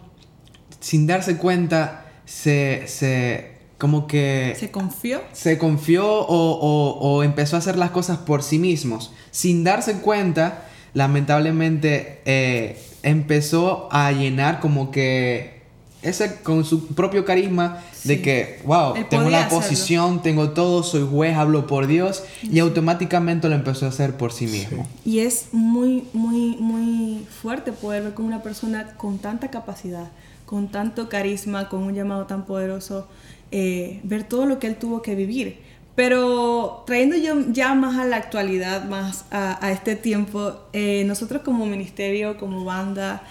sin 0.80 1.06
darse 1.06 1.36
cuenta, 1.38 2.07
se, 2.28 2.86
se 2.86 3.52
como 3.78 4.06
que... 4.06 4.54
¿Se 4.58 4.70
confió? 4.70 5.22
Se 5.32 5.56
confió 5.56 6.06
o, 6.06 6.50
o, 6.52 6.98
o, 6.98 7.22
empezó 7.22 7.56
a 7.56 7.60
hacer 7.60 7.78
las 7.78 7.90
cosas 7.90 8.18
por 8.18 8.42
sí 8.42 8.58
mismos, 8.58 9.12
sin 9.30 9.64
darse 9.64 10.00
cuenta 10.00 10.64
lamentablemente 10.92 12.20
eh, 12.24 12.78
empezó 13.02 13.88
a 13.90 14.12
llenar 14.12 14.60
como 14.60 14.90
que 14.90 15.62
ese 16.02 16.36
con 16.42 16.64
su 16.64 16.88
propio 16.88 17.24
carisma 17.24 17.82
de 18.04 18.22
que, 18.22 18.60
wow, 18.64 18.94
tengo 19.08 19.30
la 19.30 19.48
posición, 19.48 20.22
tengo 20.22 20.50
todo, 20.50 20.82
soy 20.82 21.06
juez, 21.08 21.36
hablo 21.36 21.66
por 21.66 21.86
Dios 21.86 22.22
y 22.42 22.58
automáticamente 22.60 23.48
lo 23.48 23.54
empezó 23.54 23.86
a 23.86 23.88
hacer 23.88 24.16
por 24.16 24.32
sí 24.32 24.46
mismo. 24.46 24.86
Y 25.04 25.20
es 25.20 25.46
muy, 25.52 26.06
muy, 26.12 26.56
muy 26.60 27.26
fuerte 27.42 27.72
poder 27.72 28.04
ver 28.04 28.14
como 28.14 28.28
una 28.28 28.42
persona 28.42 28.94
con 28.96 29.18
tanta 29.18 29.50
capacidad, 29.50 30.10
con 30.48 30.68
tanto 30.68 31.10
carisma, 31.10 31.68
con 31.68 31.82
un 31.82 31.94
llamado 31.94 32.24
tan 32.24 32.46
poderoso, 32.46 33.06
eh, 33.50 34.00
ver 34.02 34.24
todo 34.24 34.46
lo 34.46 34.58
que 34.58 34.66
él 34.66 34.76
tuvo 34.76 35.02
que 35.02 35.14
vivir. 35.14 35.58
Pero 35.94 36.84
trayendo 36.86 37.16
yo 37.16 37.34
ya 37.52 37.74
más 37.74 37.98
a 37.98 38.06
la 38.06 38.16
actualidad, 38.16 38.88
más 38.88 39.26
a, 39.30 39.70
este 39.70 39.94
tiempo, 39.94 40.54
eh, 40.72 41.04
nosotros 41.04 41.42
como 41.42 41.66
ministerio, 41.66 42.38
como 42.38 42.64
banda, 42.64 43.22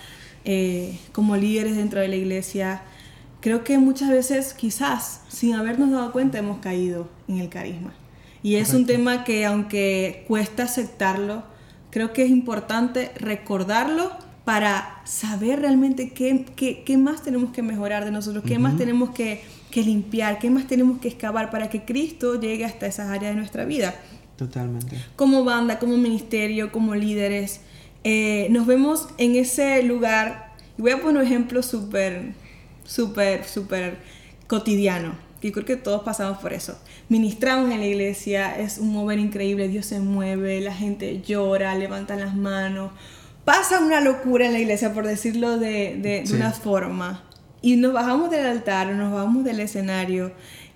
eh, 0.45 0.99
como 1.11 1.35
líderes 1.35 1.75
dentro 1.75 1.99
de 2.01 2.07
la 2.07 2.17
iglesia, 2.17 2.83
creo 3.41 3.63
que 3.63 3.79
muchas 3.79 4.11
veces 4.11 4.53
quizás 4.53 5.21
sin 5.27 5.55
habernos 5.55 5.89
dado 5.89 6.11
cuenta 6.11 6.37
hemos 6.37 6.59
caído 6.59 7.09
en 7.27 7.39
el 7.39 7.49
carisma. 7.49 7.95
Y 8.43 8.57
es 8.57 8.75
un 8.75 8.85
tema 8.85 9.23
que 9.23 9.43
aunque 9.43 10.23
cuesta 10.27 10.63
aceptarlo, 10.65 11.41
creo 11.89 12.13
que 12.13 12.25
es 12.25 12.29
importante 12.29 13.11
recordarlo 13.15 14.11
para 14.47 15.01
saber 15.03 15.59
realmente 15.59 16.11
qué, 16.11 16.45
qué, 16.55 16.81
qué 16.85 16.95
más 16.95 17.21
tenemos 17.21 17.51
que 17.51 17.61
mejorar 17.61 18.05
de 18.05 18.11
nosotros, 18.11 18.45
qué 18.47 18.57
más 18.59 18.77
tenemos 18.77 19.09
que, 19.09 19.41
que, 19.71 19.83
limpiar, 19.83 20.39
qué 20.39 20.49
más 20.49 20.67
tenemos 20.67 20.99
que 20.99 21.09
excavar 21.09 21.51
para 21.51 21.69
que 21.69 21.83
Cristo 21.83 22.39
llegue 22.39 22.63
hasta 22.63 22.87
esas 22.87 23.09
áreas 23.09 23.33
de 23.33 23.35
nuestra 23.35 23.65
vida. 23.65 23.93
Totalmente. 24.37 24.95
Como 25.17 25.43
banda, 25.43 25.79
como 25.79 25.97
ministerio, 25.97 26.71
como 26.71 26.95
líderes, 26.95 27.59
eh, 28.05 28.47
nos 28.49 28.65
vemos 28.65 29.09
en 29.17 29.35
ese 29.35 29.83
lugar. 29.83 30.53
Y 30.77 30.81
voy 30.81 30.91
a 30.91 31.01
poner 31.01 31.23
un 31.23 31.27
ejemplo 31.27 31.61
súper, 31.61 32.31
súper, 32.85 33.43
súper 33.43 33.97
cotidiano. 34.47 35.13
Y 35.41 35.51
creo 35.51 35.65
que 35.65 35.75
todos 35.75 36.03
pasamos 36.03 36.37
por 36.37 36.53
eso. 36.53 36.79
Ministramos 37.09 37.69
en 37.69 37.81
la 37.81 37.85
iglesia, 37.85 38.57
es 38.57 38.77
un 38.77 38.93
mover 38.93 39.19
increíble, 39.19 39.67
Dios 39.67 39.87
se 39.87 39.99
mueve, 39.99 40.61
la 40.61 40.73
gente 40.73 41.21
llora, 41.21 41.75
levanta 41.75 42.15
las 42.15 42.33
manos. 42.33 42.91
Pasa 43.47 43.79
una 43.79 44.01
locura 44.01 44.45
en 44.45 44.51
la 44.51 44.59
iglesia, 44.59 44.93
por 44.93 45.07
decirlo 45.07 45.57
de, 45.57 45.95
de, 46.01 46.35
una 46.35 46.51
forma. 46.51 47.23
Y 47.61 47.77
nos 47.77 47.93
bajamos 47.93 48.29
del 48.29 48.45
altar, 48.45 48.87
nos 48.87 49.13
bajamos 49.13 49.45
del 49.45 49.61
escenario 49.61 50.33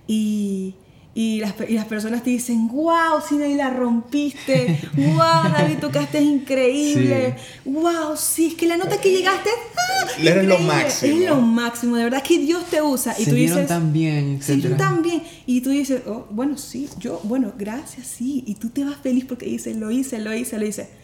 y 0.07 0.75
y 1.13 1.41
las, 1.41 1.53
y 1.67 1.73
las, 1.73 1.87
personas 1.87 2.23
te 2.23 2.29
dicen, 2.29 2.69
wow, 2.69 3.19
Sinaí 3.27 3.55
la 3.55 3.69
rompiste, 3.69 4.79
wow, 4.95 5.51
David, 5.51 5.79
tocaste 5.81 6.21
increíble, 6.21 7.35
wow, 7.65 8.15
sí, 8.15 8.47
es 8.47 8.53
que 8.53 8.65
la 8.65 8.77
nota 8.77 9.01
que 9.01 9.11
llegaste, 9.11 9.49
ah, 9.49 10.07
eres 10.23 10.45
lo 10.45 10.57
máximo. 10.59 11.17
Es 11.17 11.29
lo 11.29 11.41
máximo, 11.41 11.97
de 11.97 12.05
verdad 12.05 12.23
que 12.23 12.39
Dios 12.39 12.63
te 12.67 12.81
usa. 12.81 13.13
Y 13.19 13.25
tú 13.25 13.35
dices, 13.35 13.67
tan 13.67 13.91
bien, 13.91 14.39
Sí, 14.41 14.61
tú 14.61 14.77
también. 14.77 15.23
Y 15.45 15.59
tú 15.59 15.71
dices, 15.71 16.03
oh, 16.07 16.25
bueno, 16.31 16.57
sí, 16.57 16.87
yo, 16.97 17.19
bueno, 17.25 17.51
gracias, 17.59 18.07
sí. 18.07 18.45
Y 18.47 18.55
tú 18.55 18.69
te 18.69 18.85
vas 18.85 18.95
feliz 18.95 19.25
porque 19.25 19.47
dices, 19.47 19.75
lo 19.75 19.91
hice, 19.91 20.19
lo 20.19 20.33
hice, 20.33 20.57
lo 20.57 20.65
hice. 20.65 21.00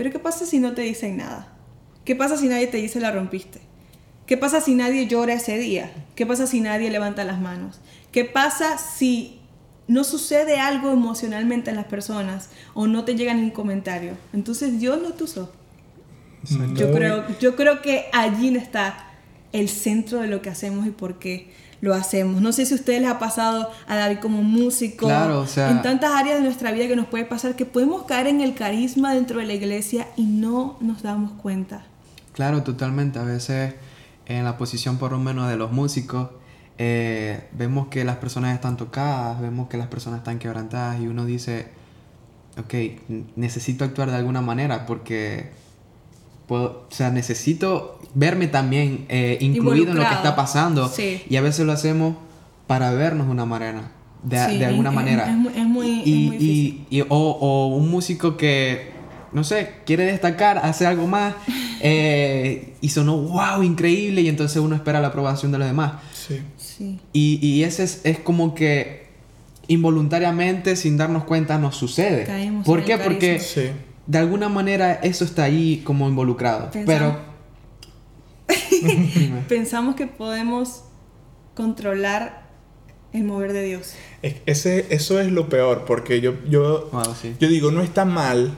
Pero 0.00 0.12
¿qué 0.12 0.18
pasa 0.18 0.46
si 0.46 0.60
no 0.60 0.72
te 0.72 0.80
dicen 0.80 1.18
nada? 1.18 1.52
¿Qué 2.06 2.16
pasa 2.16 2.38
si 2.38 2.48
nadie 2.48 2.66
te 2.68 2.78
dice 2.78 3.00
la 3.00 3.10
rompiste? 3.10 3.60
¿Qué 4.24 4.38
pasa 4.38 4.62
si 4.62 4.74
nadie 4.74 5.06
llora 5.06 5.34
ese 5.34 5.58
día? 5.58 5.92
¿Qué 6.14 6.24
pasa 6.24 6.46
si 6.46 6.62
nadie 6.62 6.90
levanta 6.90 7.22
las 7.22 7.38
manos? 7.38 7.80
¿Qué 8.10 8.24
pasa 8.24 8.78
si 8.78 9.40
no 9.88 10.02
sucede 10.04 10.58
algo 10.58 10.90
emocionalmente 10.90 11.68
en 11.68 11.76
las 11.76 11.84
personas 11.84 12.48
o 12.72 12.86
no 12.86 13.04
te 13.04 13.14
llega 13.14 13.34
ningún 13.34 13.50
comentario. 13.50 14.16
Entonces 14.32 14.80
Dios 14.80 15.02
no 15.02 15.10
te 15.10 15.24
usó. 15.24 15.52
Yo 16.76 16.92
creo, 16.92 17.26
yo 17.38 17.54
creo 17.54 17.82
que 17.82 18.06
allí 18.14 18.56
está 18.56 19.09
el 19.52 19.68
centro 19.68 20.20
de 20.20 20.28
lo 20.28 20.42
que 20.42 20.50
hacemos 20.50 20.86
y 20.86 20.90
por 20.90 21.18
qué 21.18 21.52
lo 21.80 21.94
hacemos. 21.94 22.42
No 22.42 22.52
sé 22.52 22.66
si 22.66 22.74
a 22.74 22.76
ustedes 22.76 23.00
les 23.00 23.10
ha 23.10 23.18
pasado 23.18 23.70
a 23.86 23.96
David 23.96 24.18
como 24.18 24.42
músico, 24.42 25.06
claro, 25.06 25.46
en 25.56 25.82
tantas 25.82 26.12
áreas 26.12 26.36
de 26.36 26.42
nuestra 26.42 26.72
vida 26.72 26.86
que 26.88 26.96
nos 26.96 27.06
puede 27.06 27.24
pasar, 27.24 27.56
que 27.56 27.66
podemos 27.66 28.04
caer 28.04 28.26
en 28.26 28.40
el 28.40 28.54
carisma 28.54 29.14
dentro 29.14 29.40
de 29.40 29.46
la 29.46 29.54
iglesia 29.54 30.06
y 30.16 30.24
no 30.24 30.76
nos 30.80 31.02
damos 31.02 31.32
cuenta. 31.32 31.86
Claro, 32.32 32.62
totalmente. 32.62 33.18
A 33.18 33.24
veces 33.24 33.74
en 34.26 34.44
la 34.44 34.56
posición 34.56 34.98
por 34.98 35.12
lo 35.12 35.18
menos 35.18 35.48
de 35.48 35.56
los 35.56 35.72
músicos, 35.72 36.30
eh, 36.78 37.48
vemos 37.52 37.88
que 37.88 38.04
las 38.04 38.16
personas 38.16 38.54
están 38.54 38.76
tocadas, 38.76 39.40
vemos 39.40 39.68
que 39.68 39.76
las 39.76 39.88
personas 39.88 40.18
están 40.18 40.38
quebrantadas 40.38 41.00
y 41.00 41.08
uno 41.08 41.24
dice, 41.24 41.68
ok, 42.56 42.74
necesito 43.36 43.84
actuar 43.84 44.10
de 44.10 44.16
alguna 44.16 44.40
manera 44.40 44.86
porque, 44.86 45.50
puedo, 46.50 46.84
o 46.90 46.92
sea, 46.92 47.12
necesito 47.12 48.00
verme 48.12 48.48
también 48.48 49.06
eh, 49.08 49.38
incluido 49.40 49.92
en 49.92 49.98
lo 49.98 50.02
que 50.02 50.14
está 50.14 50.34
pasando 50.34 50.92
y 50.98 51.36
a 51.36 51.40
veces 51.40 51.64
lo 51.64 51.70
hacemos 51.70 52.16
para 52.66 52.90
vernos 52.90 53.28
de 53.28 53.32
una 53.32 53.46
manera. 53.46 53.92
De, 54.24 54.36
de 54.36 54.66
alguna 54.66 54.90
manera. 54.90 55.28
Es, 55.54 55.64
muy, 55.64 56.02
y, 56.04 56.86
y, 56.90 57.00
o, 57.02 57.06
o, 57.08 57.68
un 57.68 57.88
músico 57.88 58.36
que, 58.36 58.90
no 59.30 59.44
sé, 59.44 59.76
quiere 59.86 60.04
destacar, 60.06 60.58
hace 60.58 60.88
algo 60.88 61.06
más 61.06 61.36
eh, 61.82 62.74
y 62.80 62.88
sonó 62.88 63.16
wow, 63.16 63.62
increíble 63.62 64.22
y 64.22 64.28
entonces 64.28 64.56
uno 64.56 64.74
espera 64.74 65.00
la 65.00 65.08
aprobación 65.08 65.52
de 65.52 65.58
los 65.58 65.68
demás. 65.68 66.02
Sí. 66.12 66.98
Y, 67.12 67.38
y 67.46 67.62
ese 67.62 67.84
es, 67.84 68.00
es, 68.02 68.18
como 68.18 68.56
que 68.56 69.06
involuntariamente, 69.68 70.74
sin 70.74 70.96
darnos 70.96 71.22
cuenta, 71.22 71.58
nos 71.58 71.76
sucede. 71.76 72.26
¿Por 72.64 72.84
qué? 72.84 72.98
Porque 72.98 73.40
de 74.10 74.18
alguna 74.18 74.48
manera 74.48 74.94
eso 74.94 75.24
está 75.24 75.44
ahí 75.44 75.82
como 75.84 76.08
involucrado. 76.08 76.70
Pero... 76.84 77.30
Pensamos 79.48 79.94
que 79.94 80.08
podemos 80.08 80.82
controlar 81.54 82.48
el 83.12 83.22
mover 83.22 83.52
de 83.52 83.62
Dios. 83.62 83.94
ese, 84.22 84.86
eso 84.90 85.20
es 85.20 85.30
lo 85.30 85.48
peor, 85.48 85.84
porque 85.84 86.20
yo, 86.20 86.34
yo, 86.48 86.90
yo 87.38 87.48
digo, 87.48 87.70
no 87.70 87.82
está 87.82 88.04
mal 88.04 88.56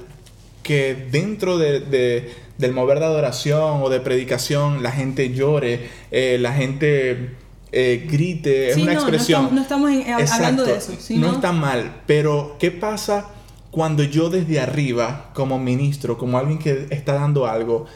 que 0.62 0.94
dentro 1.11 1.59
de, 1.59 1.80
de, 1.80 2.32
del 2.56 2.73
mover 2.73 3.00
de 3.00 3.04
adoración 3.04 3.82
o 3.82 3.90
de 3.90 4.00
predicación 4.00 4.82
la 4.82 4.90
gente 4.90 5.35
llore, 5.35 5.90
eh, 6.11 6.38
la 6.40 6.54
gente 6.54 7.37
eh, 7.73 8.09
grite, 8.11 8.71
es 8.71 8.78
una 8.78 8.94
expresión. 8.94 9.54
No 9.54 9.61
estamos, 9.61 9.90
hablando 10.32 10.64
de 10.64 10.76
eso. 10.76 10.94
no 11.11 11.32
está 11.32 11.52
mal, 11.52 12.00
pero 12.06 12.56
¿qué 12.59 12.71
pasa 12.71 13.32
cuando 13.73 14.02
yo 14.05 14.29
desde 14.29 14.61
arriba, 14.61 15.31
como 15.33 15.59
ministro, 15.59 16.19
como 16.19 16.38
alguien 16.38 16.59
que 16.59 16.88
está 16.91 17.14
dando 17.14 17.47
algo, 17.47 17.87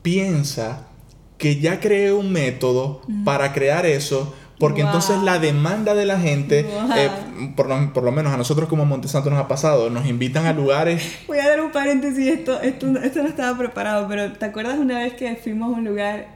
piensa 0.00 0.86
que 1.36 1.60
ya 1.60 1.78
creé 1.78 2.10
un 2.12 2.32
método 2.32 3.02
para 3.22 3.52
crear 3.52 3.84
eso? 3.84 4.34
Porque 4.58 4.80
entonces 4.80 5.18
la 5.22 5.38
demanda 5.38 5.94
de 5.94 6.06
la 6.06 6.18
gente, 6.18 6.60
eh, 6.96 7.10
por, 7.54 7.68
lo, 7.68 8.12
menos 8.12 8.32
a 8.32 8.38
nosotros 8.38 8.66
como 8.66 8.86
Montesanto 8.86 9.28
nos 9.28 9.38
ha 9.38 9.46
pasado, 9.46 9.90
nos 9.90 10.06
invitan 10.06 10.46
a 10.46 10.54
lugares... 10.54 11.02
Voy 11.26 11.38
a 11.38 11.48
dar 11.50 11.60
un 11.60 11.70
paréntesis, 11.70 12.26
esto, 12.26 12.58
esto, 12.62 12.86
esto 12.96 13.22
no 13.22 13.28
estaba 13.28 13.58
preparado, 13.58 14.08
pero 14.08 14.32
¿te 14.32 14.46
acuerdas 14.46 14.78
una 14.78 15.00
vez 15.00 15.12
que 15.12 15.36
fuimos 15.36 15.74
a 15.74 15.78
un 15.78 15.84
lugar 15.84 16.28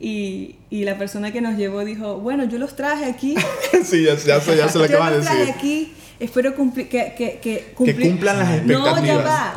y, 0.00 0.54
y, 0.70 0.84
la 0.84 0.96
persona 0.96 1.32
que 1.32 1.40
nos 1.40 1.58
llevó 1.58 1.84
dijo, 1.84 2.20
bueno, 2.20 2.44
yo 2.44 2.58
los 2.58 2.76
traje 2.76 3.04
aquí. 3.04 3.34
sí, 3.84 4.04
ya, 4.04 4.14
ya, 4.14 4.38
ya 4.38 4.68
se 4.68 4.78
lo 4.78 4.84
acabas 4.84 5.10
de 5.10 5.18
decir. 5.18 5.32
Yo 5.32 5.38
los 5.38 5.46
traje 5.46 5.50
aquí, 5.50 5.92
espero 6.20 6.54
que, 6.54 6.88
que, 6.88 7.14
que, 7.16 7.38
que, 7.40 7.72
cumplan 7.74 8.38
las 8.38 8.58
expectativas. 8.58 9.00
No, 9.00 9.06
ya 9.06 9.16
va. 9.18 9.54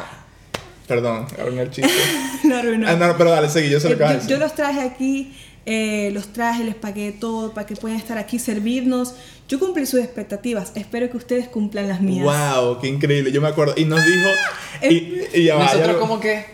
Perdón, 0.87 1.27
arruiné 1.39 1.61
el 1.61 1.71
chiste. 1.71 1.91
no 2.43 2.57
arruinó. 2.57 2.87
Ah, 2.87 2.95
no, 2.95 3.17
pero 3.17 3.31
dale, 3.31 3.49
seguí, 3.49 3.69
yo 3.69 3.79
se 3.79 3.89
lo 3.89 3.95
de 3.95 4.13
decir. 4.15 4.29
Yo 4.29 4.37
los 4.37 4.53
traje 4.55 4.81
aquí, 4.81 5.33
eh, 5.65 6.09
los 6.13 6.33
traje, 6.33 6.63
les 6.63 6.75
pagué 6.75 7.11
todo 7.11 7.53
para 7.53 7.65
que 7.65 7.75
puedan 7.75 7.97
estar 7.97 8.17
aquí, 8.17 8.39
servirnos. 8.39 9.15
Yo 9.47 9.59
cumplí 9.59 9.85
sus 9.85 9.99
expectativas, 9.99 10.71
espero 10.75 11.09
que 11.09 11.17
ustedes 11.17 11.47
cumplan 11.47 11.87
las 11.87 12.01
mías. 12.01 12.25
¡Wow! 12.25 12.79
¡Qué 12.79 12.87
increíble! 12.87 13.31
Yo 13.31 13.41
me 13.41 13.47
acuerdo, 13.47 13.73
y 13.77 13.85
nos 13.85 14.03
dijo... 14.05 14.29
y, 14.89 15.21
y 15.33 15.43
ya 15.45 15.57
Nosotros 15.57 15.97
como 15.97 16.19
que... 16.19 16.45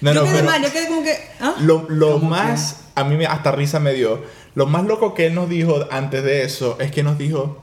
No, 0.00 0.12
yo 0.12 0.24
no, 0.24 0.30
quedé 0.30 0.42
mal, 0.42 0.62
yo 0.62 0.72
quedé 0.72 0.88
como 0.88 1.02
que... 1.02 1.16
¿ah? 1.40 1.54
Lo, 1.60 1.86
lo 1.88 2.18
más 2.18 2.86
a 2.96 3.04
mí 3.04 3.24
hasta 3.24 3.52
risa 3.52 3.78
me 3.78 3.92
dio. 3.92 4.22
Lo 4.54 4.66
más 4.66 4.84
loco 4.84 5.14
que 5.14 5.26
él 5.26 5.34
nos 5.34 5.48
dijo 5.48 5.86
antes 5.90 6.24
de 6.24 6.42
eso 6.42 6.76
es 6.80 6.90
que 6.90 7.02
nos 7.02 7.18
dijo, 7.18 7.62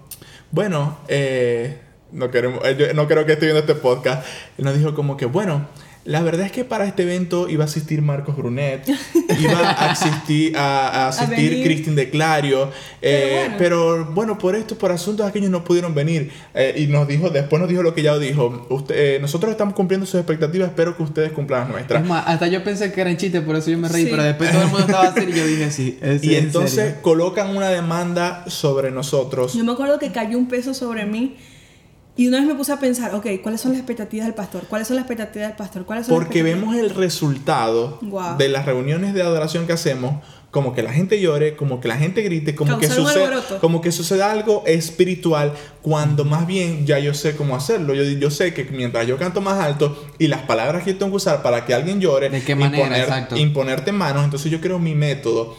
bueno, 0.51 0.99
eh, 1.07 1.79
no, 2.13 2.31
queremos, 2.31 2.59
eh, 2.63 2.91
no 2.95 3.07
creo 3.07 3.25
que 3.25 3.33
esté 3.33 3.45
viendo 3.45 3.59
este 3.59 3.75
podcast. 3.75 4.25
Él 4.57 4.65
nos 4.65 4.77
dijo 4.77 4.93
como 4.93 5.17
que, 5.17 5.25
bueno, 5.25 5.67
la 6.05 6.21
verdad 6.21 6.45
es 6.45 6.51
que 6.51 6.65
para 6.65 6.85
este 6.85 7.03
evento 7.03 7.47
iba 7.47 7.63
a 7.63 7.67
asistir 7.67 8.01
Marcos 8.01 8.35
Brunet, 8.35 8.85
iba 9.39 9.57
a 9.57 9.91
asistir, 9.91 10.57
a, 10.57 11.07
asistir 11.07 11.63
Cristín 11.63 11.95
de 11.95 12.09
Clario, 12.09 12.69
eh, 13.01 13.49
pero, 13.57 14.05
bueno. 14.11 14.37
por 14.37 14.55
esto, 14.55 14.77
por 14.77 14.91
asuntos 14.91 15.25
aquellos 15.25 15.49
no 15.49 15.63
pudieron 15.63 15.95
venir. 15.95 16.31
Eh, 16.53 16.75
y 16.77 16.87
nos 16.87 17.07
dijo, 17.07 17.29
después 17.29 17.61
nos 17.61 17.69
dijo 17.69 17.83
lo 17.83 17.93
que 17.93 18.01
ya 18.01 18.17
dijo, 18.17 18.65
usted, 18.69 18.95
eh, 18.97 19.19
nosotros 19.21 19.51
estamos 19.51 19.73
cumpliendo 19.75 20.05
sus 20.05 20.15
expectativas, 20.15 20.69
espero 20.69 20.97
que 20.97 21.03
ustedes 21.03 21.31
cumplan 21.31 21.61
las 21.61 21.69
nuestras. 21.69 22.03
Es 22.03 22.09
más, 22.09 22.27
hasta 22.27 22.47
yo 22.47 22.63
pensé 22.63 22.91
que 22.91 22.99
eran 22.99 23.15
chistes, 23.15 23.41
por 23.41 23.55
eso 23.55 23.71
yo 23.71 23.77
me 23.77 23.87
reí, 23.87 24.05
pero 24.07 24.23
después 24.23 24.51
todo 24.51 24.61
el 24.61 24.67
mundo 24.67 24.85
estaba 24.85 25.07
así 25.07 25.21
y 25.21 25.33
yo 25.33 25.47
dije 25.47 25.71
sí. 25.71 25.99
y 26.21 26.35
entonces 26.35 26.95
colocan 27.01 27.55
una 27.55 27.69
demanda 27.69 28.43
sobre 28.47 28.91
nosotros. 28.91 29.53
Yo 29.53 29.63
me 29.63 29.71
acuerdo 29.71 29.99
que 29.99 30.11
cayó 30.11 30.37
un 30.37 30.49
peso 30.49 30.73
sobre 30.73 31.05
mí 31.05 31.37
Y 32.15 32.27
una 32.27 32.37
vez 32.37 32.47
me 32.47 32.53
puse 32.53 32.71
a 32.71 32.79
pensar, 32.79 33.15
ok, 33.15 33.25
¿cuáles 33.41 33.61
son 33.61 33.71
las 33.71 33.79
expectativas 33.79 34.27
del 34.27 34.35
pastor? 34.35 34.63
¿Cuáles 34.69 34.87
son 34.87 34.97
las 34.97 35.03
expectativas 35.03 35.47
del 35.47 35.57
pastor? 35.57 35.85
¿Cuáles 35.85 36.05
son 36.05 36.15
Porque 36.15 36.43
vemos 36.43 36.75
el 36.75 36.91
resultado 36.91 37.99
de 38.37 38.49
las 38.49 38.65
reuniones 38.65 39.15
de 39.15 39.23
adoración 39.23 39.65
que 39.65 39.73
hacemos, 39.73 40.23
como 40.51 40.75
que 40.75 40.83
la 40.83 40.93
gente 40.93 41.19
llore, 41.19 41.55
como 41.55 41.81
que 41.81 41.87
la 41.87 41.97
gente 41.97 42.21
grite, 42.21 42.53
como 42.53 42.77
que, 42.77 42.87
suceda, 42.87 43.41
como 43.59 43.81
que 43.81 43.91
suceda 43.91 44.31
algo 44.31 44.61
espiritual, 44.67 45.53
cuando 45.81 46.23
más 46.23 46.45
bien 46.45 46.85
ya 46.85 46.99
yo 46.99 47.15
sé 47.15 47.35
cómo 47.35 47.55
hacerlo. 47.55 47.95
Yo, 47.95 48.03
yo 48.03 48.29
sé 48.29 48.53
que 48.53 48.65
mientras 48.65 49.07
yo 49.07 49.17
canto 49.17 49.41
más 49.41 49.59
alto 49.59 49.97
y 50.19 50.27
las 50.27 50.41
palabras 50.41 50.83
que 50.83 50.93
tengo 50.93 51.13
que 51.13 51.17
usar 51.17 51.41
para 51.41 51.65
que 51.65 51.73
alguien 51.73 51.99
llore, 51.99 52.29
¿De 52.29 52.43
qué 52.43 52.53
manera? 52.53 53.27
imponerte 53.35 53.91
manos, 53.91 54.23
entonces 54.23 54.51
yo 54.51 54.61
creo 54.61 54.77
mi 54.77 54.93
método 54.93 55.55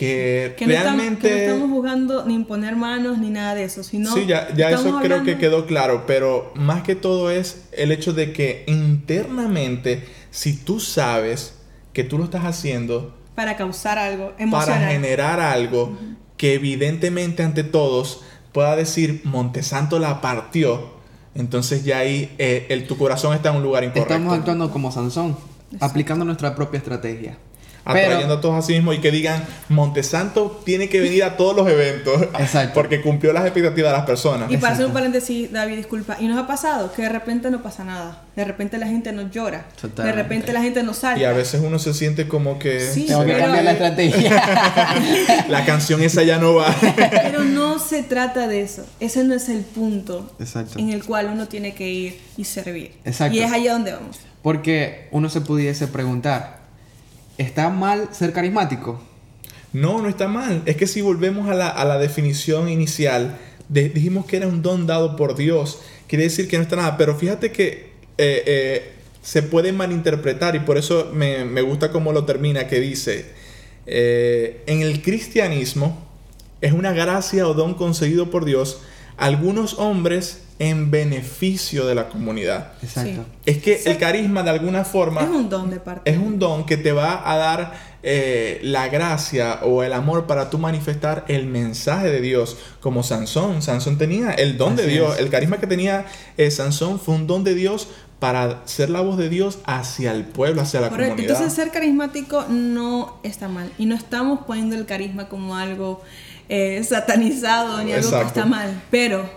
que, 0.00 0.54
realmente... 0.66 1.28
No 1.28 1.36
estamos, 1.36 1.68
jugando 1.68 2.24
ni 2.24 2.34
imponer 2.34 2.74
manos 2.74 3.18
ni 3.18 3.28
nada 3.28 3.54
de 3.54 3.64
eso, 3.64 3.84
sino... 3.84 4.14
Sí, 4.14 4.24
ya, 4.24 4.48
ya 4.54 4.70
eso 4.70 4.98
creo 5.02 5.24
que 5.24 5.36
quedó 5.36 5.66
claro, 5.66 6.04
pero 6.06 6.52
más 6.54 6.82
que 6.82 6.94
todo 6.94 7.30
es 7.30 7.68
el 7.72 7.92
hecho 7.92 8.14
de 8.14 8.32
que 8.32 8.64
internamente, 8.66 10.02
si 10.30 10.56
tú 10.56 10.80
sabes 10.80 11.54
que 11.92 12.02
tú 12.02 12.16
lo 12.16 12.24
estás 12.24 12.46
haciendo... 12.46 13.14
Para 13.34 13.58
causar 13.58 13.98
algo 13.98 14.32
emocional. 14.38 14.80
Para 14.80 14.90
generar 14.90 15.38
algo 15.38 15.98
que 16.38 16.54
evidentemente 16.54 17.42
ante 17.42 17.62
todos 17.62 18.22
pueda 18.52 18.76
decir 18.76 19.20
Montesanto 19.24 19.98
la 19.98 20.22
partió, 20.22 20.94
entonces 21.34 21.84
ya 21.84 21.98
ahí 21.98 22.34
eh, 22.38 22.66
el, 22.70 22.86
tu 22.86 22.96
corazón 22.96 23.34
está 23.34 23.50
en 23.50 23.56
un 23.56 23.62
lugar 23.62 23.84
incorrecto. 23.84 24.14
Estamos 24.14 24.38
actuando 24.38 24.70
como 24.70 24.90
Sansón, 24.92 25.36
aplicando 25.78 26.24
nuestra 26.24 26.54
propia 26.54 26.78
estrategia 26.78 27.36
atrayendo 27.84 28.34
a 28.34 28.40
todos 28.40 28.56
a 28.56 28.62
sí 28.62 28.74
mismos 28.74 28.96
y 28.96 28.98
que 28.98 29.10
digan, 29.10 29.44
Montesanto 29.68 30.62
tiene 30.64 30.88
que 30.88 31.00
venir 31.00 31.24
a 31.24 31.36
todos 31.36 31.56
los 31.56 31.68
eventos 31.68 32.22
Exacto. 32.38 32.74
porque 32.74 33.00
cumplió 33.00 33.32
las 33.32 33.44
expectativas 33.44 33.92
de 33.92 33.96
las 33.96 34.06
personas. 34.06 34.50
Y 34.50 34.56
para 34.56 34.74
hacer 34.74 34.86
un 34.86 34.92
paréntesis, 34.92 35.50
David, 35.52 35.76
disculpa, 35.76 36.16
y 36.20 36.26
nos 36.26 36.38
ha 36.38 36.46
pasado 36.46 36.92
que 36.92 37.02
de 37.02 37.08
repente 37.08 37.50
no 37.50 37.62
pasa 37.62 37.84
nada, 37.84 38.22
de 38.36 38.44
repente 38.44 38.78
la 38.78 38.86
gente 38.86 39.12
nos 39.12 39.30
llora, 39.30 39.66
de 39.96 40.12
repente 40.12 40.52
la 40.52 40.62
gente 40.62 40.82
nos 40.82 40.98
salta. 40.98 41.20
Y 41.20 41.24
a 41.24 41.32
veces 41.32 41.60
uno 41.64 41.78
se 41.78 41.94
siente 41.94 42.28
como 42.28 42.58
que... 42.58 42.80
Sí, 42.80 43.06
Tengo 43.06 43.24
que 43.24 43.36
cambiar 43.36 43.64
la 43.64 43.72
estrategia. 43.72 45.46
la 45.48 45.64
canción 45.64 46.02
esa 46.02 46.22
ya 46.22 46.38
no 46.38 46.54
va. 46.54 46.74
pero 46.96 47.44
no 47.44 47.78
se 47.78 48.02
trata 48.02 48.48
de 48.48 48.62
eso, 48.62 48.86
ese 49.00 49.24
no 49.24 49.34
es 49.34 49.48
el 49.48 49.62
punto 49.62 50.34
en 50.76 50.90
el 50.90 51.04
cual 51.04 51.30
uno 51.32 51.48
tiene 51.48 51.74
que 51.74 51.88
ir 51.88 52.20
y 52.36 52.44
servir. 52.44 52.94
Exacto. 53.04 53.36
Y 53.36 53.40
es 53.40 53.52
allá 53.52 53.72
donde 53.72 53.92
vamos. 53.92 54.18
Porque 54.42 55.08
uno 55.10 55.28
se 55.28 55.40
pudiese 55.42 55.86
preguntar, 55.86 56.59
¿Está 57.40 57.70
mal 57.70 58.10
ser 58.12 58.34
carismático? 58.34 59.00
No, 59.72 60.02
no 60.02 60.10
está 60.10 60.28
mal. 60.28 60.60
Es 60.66 60.76
que 60.76 60.86
si 60.86 61.00
volvemos 61.00 61.48
a 61.48 61.54
la, 61.54 61.98
definición 61.98 62.68
inicial, 62.68 63.38
dijimos 63.70 64.26
que 64.26 64.36
era 64.36 64.46
un 64.46 64.60
don 64.60 64.86
dado 64.86 65.16
por 65.16 65.34
Dios. 65.36 65.80
Quiere 66.06 66.24
decir 66.24 66.48
que 66.48 66.58
no 66.58 66.64
está 66.64 66.76
nada. 66.76 66.98
Pero 66.98 67.16
fíjate 67.16 67.50
que 67.50 67.92
eh, 68.18 68.42
eh, 68.46 68.92
se 69.22 69.42
puede 69.42 69.72
malinterpretar 69.72 70.54
y 70.54 70.58
por 70.58 70.76
eso 70.76 71.12
me, 71.14 71.62
gusta 71.62 71.90
cómo 71.90 72.12
lo 72.12 72.26
termina, 72.26 72.66
que 72.66 72.78
dice, 72.78 73.24
eh, 73.86 74.62
en 74.66 74.82
el 74.82 75.00
cristianismo 75.00 75.96
es 76.60 76.74
una 76.74 76.92
gracia 76.92 77.48
o 77.48 77.54
don 77.54 77.72
concedido 77.72 78.30
por 78.30 78.44
Dios 78.44 78.82
algunos 79.20 79.74
hombres 79.78 80.40
en 80.58 80.90
beneficio 80.90 81.86
de 81.86 81.94
la 81.94 82.08
comunidad. 82.08 82.72
Exacto. 82.82 83.24
Es 83.46 83.58
que 83.58 83.82
el 83.84 83.98
carisma 83.98 84.42
de 84.42 84.50
alguna 84.50 84.84
forma... 84.84 85.20
Es 85.20 85.28
un 85.28 85.48
don 85.48 85.70
de 85.70 85.78
parte. 85.78 86.10
Es 86.10 86.18
un 86.18 86.38
don 86.38 86.64
que 86.66 86.76
te 86.76 86.92
va 86.92 87.30
a 87.30 87.36
dar 87.36 87.72
eh, 88.02 88.60
la 88.62 88.88
gracia 88.88 89.60
o 89.62 89.82
el 89.82 89.92
amor 89.92 90.26
para 90.26 90.48
tú 90.48 90.58
manifestar 90.58 91.24
el 91.28 91.46
mensaje 91.46 92.08
de 92.10 92.20
Dios, 92.22 92.56
como 92.80 93.02
Sansón. 93.02 93.60
Sansón 93.62 93.98
tenía 93.98 94.32
el 94.32 94.56
don 94.56 94.74
de 94.74 94.86
Dios. 94.86 95.18
El 95.18 95.28
carisma 95.28 95.58
que 95.58 95.66
tenía 95.66 96.06
eh, 96.38 96.50
Sansón 96.50 96.98
fue 96.98 97.14
un 97.14 97.26
don 97.26 97.44
de 97.44 97.54
Dios 97.54 97.88
para 98.18 98.66
ser 98.66 98.90
la 98.90 99.00
voz 99.00 99.16
de 99.16 99.28
Dios 99.28 99.58
hacia 99.64 100.12
el 100.12 100.24
pueblo, 100.24 100.62
hacia 100.62 100.80
la 100.80 100.88
Correcto. 100.88 101.12
comunidad. 101.12 101.36
Entonces 101.36 101.56
ser 101.56 101.72
carismático 101.72 102.44
no 102.48 103.18
está 103.22 103.48
mal. 103.48 103.70
Y 103.78 103.86
no 103.86 103.94
estamos 103.94 104.40
poniendo 104.46 104.76
el 104.76 104.86
carisma 104.86 105.28
como 105.28 105.56
algo 105.56 106.02
eh, 106.50 106.82
satanizado 106.82 107.82
ni 107.84 107.92
algo 107.92 108.10
que 108.10 108.26
está 108.26 108.44
mal. 108.44 108.82
Pero 108.90 109.30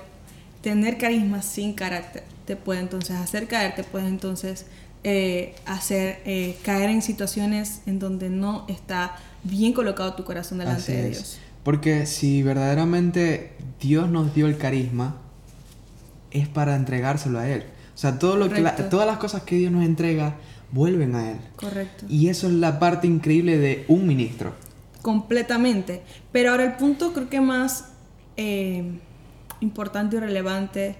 tener 0.62 0.98
carisma 0.98 1.44
sin 1.44 1.74
carácter 1.74 2.24
te 2.46 2.56
puede 2.56 2.80
entonces 2.80 3.16
hacer 3.16 3.48
caer, 3.48 3.76
te 3.76 3.84
puede 3.84 4.08
entonces 4.08 4.66
eh, 5.04 5.54
hacer 5.66 6.22
eh, 6.26 6.58
caer 6.64 6.90
en 6.90 7.04
situaciones 7.04 7.82
en 7.86 8.00
donde 8.00 8.30
no 8.30 8.66
está 8.68 9.16
bien 9.44 9.74
colocado 9.74 10.16
tu 10.16 10.24
corazón 10.24 10.58
delante 10.58 10.92
de 10.92 11.10
Dios. 11.12 11.40
Porque 11.64 12.08
si 12.08 12.42
verdaderamente 12.42 13.54
Dios 13.80 14.10
nos 14.10 14.34
dio 14.34 14.48
el 14.48 14.58
carisma, 14.58 15.18
es 16.32 16.48
para 16.48 16.76
entregárselo 16.76 17.38
a 17.38 17.48
Él. 17.48 17.64
O 17.94 17.98
sea, 17.98 18.18
todo 18.18 18.38
lo 18.38 18.50
que 18.50 18.62
todas 18.90 19.06
las 19.06 19.20
cosas 19.20 19.44
que 19.44 19.56
Dios 19.56 19.72
nos 19.72 19.86
entrega 19.86 20.36
vuelven 20.72 21.16
a 21.16 21.32
Él. 21.32 21.38
Correcto. 21.58 22.06
Y 22.10 22.30
eso 22.30 22.48
es 22.48 22.54
la 22.54 22.80
parte 22.80 23.06
increíble 23.06 23.60
de 23.60 23.86
un 23.88 24.08
ministro 24.08 24.54
completamente. 25.04 26.02
Pero 26.32 26.50
ahora 26.50 26.64
el 26.64 26.74
punto 26.74 27.14
creo 27.14 27.30
que 27.30 27.42
más 27.42 27.90
eh, 28.36 29.00
importante 29.60 30.16
y 30.16 30.20
relevante 30.20 30.96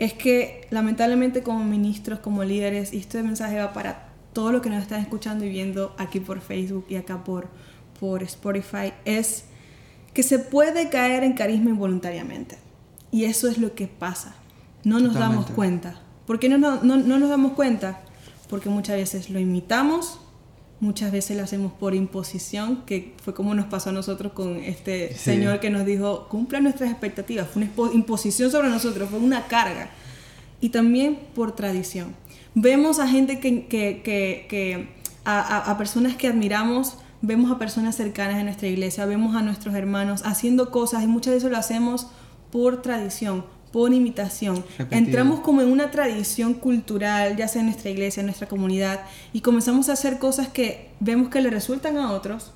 es 0.00 0.14
que 0.14 0.66
lamentablemente 0.70 1.44
como 1.44 1.62
ministros, 1.62 2.18
como 2.18 2.42
líderes, 2.42 2.92
y 2.92 2.98
este 2.98 3.22
mensaje 3.22 3.58
va 3.58 3.72
para 3.72 4.08
todos 4.32 4.50
los 4.50 4.62
que 4.62 4.70
nos 4.70 4.82
están 4.82 5.00
escuchando 5.00 5.44
y 5.44 5.50
viendo 5.50 5.94
aquí 5.98 6.18
por 6.18 6.40
Facebook 6.40 6.86
y 6.88 6.96
acá 6.96 7.22
por, 7.22 7.46
por 8.00 8.24
Spotify, 8.24 8.94
es 9.04 9.44
que 10.14 10.24
se 10.24 10.40
puede 10.40 10.88
caer 10.88 11.22
en 11.22 11.34
carisma 11.34 11.70
involuntariamente. 11.70 12.58
Y 13.12 13.26
eso 13.26 13.48
es 13.48 13.58
lo 13.58 13.74
que 13.74 13.86
pasa. 13.86 14.34
No 14.82 14.98
nos 14.98 15.14
damos 15.14 15.50
cuenta. 15.50 16.00
¿Por 16.26 16.40
qué 16.40 16.48
no, 16.48 16.58
no, 16.58 16.96
no 16.96 17.18
nos 17.18 17.28
damos 17.28 17.52
cuenta? 17.52 18.00
Porque 18.48 18.70
muchas 18.70 18.96
veces 18.96 19.28
lo 19.28 19.38
imitamos 19.38 20.21
muchas 20.82 21.12
veces 21.12 21.36
lo 21.36 21.44
hacemos 21.44 21.72
por 21.72 21.94
imposición, 21.94 22.82
que 22.84 23.14
fue 23.22 23.32
como 23.34 23.54
nos 23.54 23.66
pasó 23.66 23.90
a 23.90 23.92
nosotros 23.92 24.32
con 24.32 24.56
este 24.56 25.14
señor 25.14 25.60
que 25.60 25.70
nos 25.70 25.86
dijo, 25.86 26.26
cumpla 26.28 26.60
nuestras 26.60 26.90
expectativas, 26.90 27.48
fue 27.48 27.62
una 27.62 27.94
imposición 27.94 28.50
sobre 28.50 28.68
nosotros, 28.68 29.08
fue 29.08 29.20
una 29.20 29.46
carga. 29.46 29.90
Y 30.60 30.70
también 30.70 31.20
por 31.36 31.54
tradición. 31.54 32.16
Vemos 32.56 32.98
a 32.98 33.06
gente 33.06 33.38
que, 33.38 33.66
que, 33.66 34.02
que, 34.02 34.88
a, 35.24 35.70
a, 35.70 35.78
personas 35.78 36.16
que 36.16 36.26
admiramos, 36.26 36.98
vemos 37.20 37.52
a 37.52 37.60
personas 37.60 37.94
cercanas 37.94 38.40
en 38.40 38.46
nuestra 38.46 38.66
iglesia, 38.66 39.06
vemos 39.06 39.36
a 39.36 39.42
nuestros 39.42 39.76
hermanos 39.76 40.22
haciendo 40.24 40.72
cosas 40.72 41.04
y 41.04 41.06
muchas 41.06 41.34
veces 41.34 41.50
lo 41.50 41.58
hacemos 41.58 42.08
por 42.50 42.82
tradición, 42.82 43.44
por 43.72 43.92
imitación. 43.92 44.64
Entramos 44.90 45.40
como 45.40 45.62
en 45.62 45.72
una 45.72 45.90
tradición 45.90 46.54
cultural, 46.54 47.36
ya 47.36 47.48
sea 47.48 47.60
en 47.60 47.66
nuestra 47.66 47.90
iglesia, 47.90 48.20
en 48.20 48.26
nuestra 48.26 48.46
comunidad, 48.46 49.00
y 49.32 49.40
comenzamos 49.40 49.88
a 49.88 49.94
hacer 49.94 50.18
cosas 50.18 50.48
que 50.48 50.90
vemos 51.00 51.30
que 51.30 51.40
le 51.40 51.50
resultan 51.50 51.96
a 51.96 52.12
otros, 52.12 52.52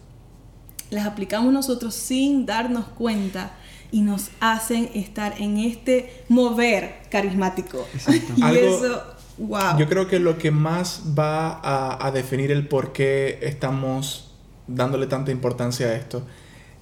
las 0.91 1.07
aplicamos 1.07 1.53
nosotros 1.53 1.95
sin 1.95 2.47
darnos 2.47 2.85
cuenta 2.87 3.53
y 3.91 4.03
nos 4.03 4.31
hacen 4.41 4.91
estar 4.95 5.35
en 5.41 5.59
este 5.59 6.25
mover 6.29 7.03
carismático. 7.11 7.87
Y 8.37 8.57
eso, 8.57 9.03
wow. 9.39 9.79
Yo 9.79 9.89
creo 9.89 10.07
que 10.07 10.19
lo 10.19 10.39
que 10.39 10.51
más 10.51 11.03
va 11.19 11.53
a, 11.53 12.07
a 12.07 12.11
definir 12.11 12.53
el 12.53 12.69
por 12.69 12.93
qué 12.93 13.39
estamos 13.43 14.33
dándole 14.67 15.07
tanta 15.07 15.31
importancia 15.31 15.87
a 15.87 15.95
esto 15.95 16.25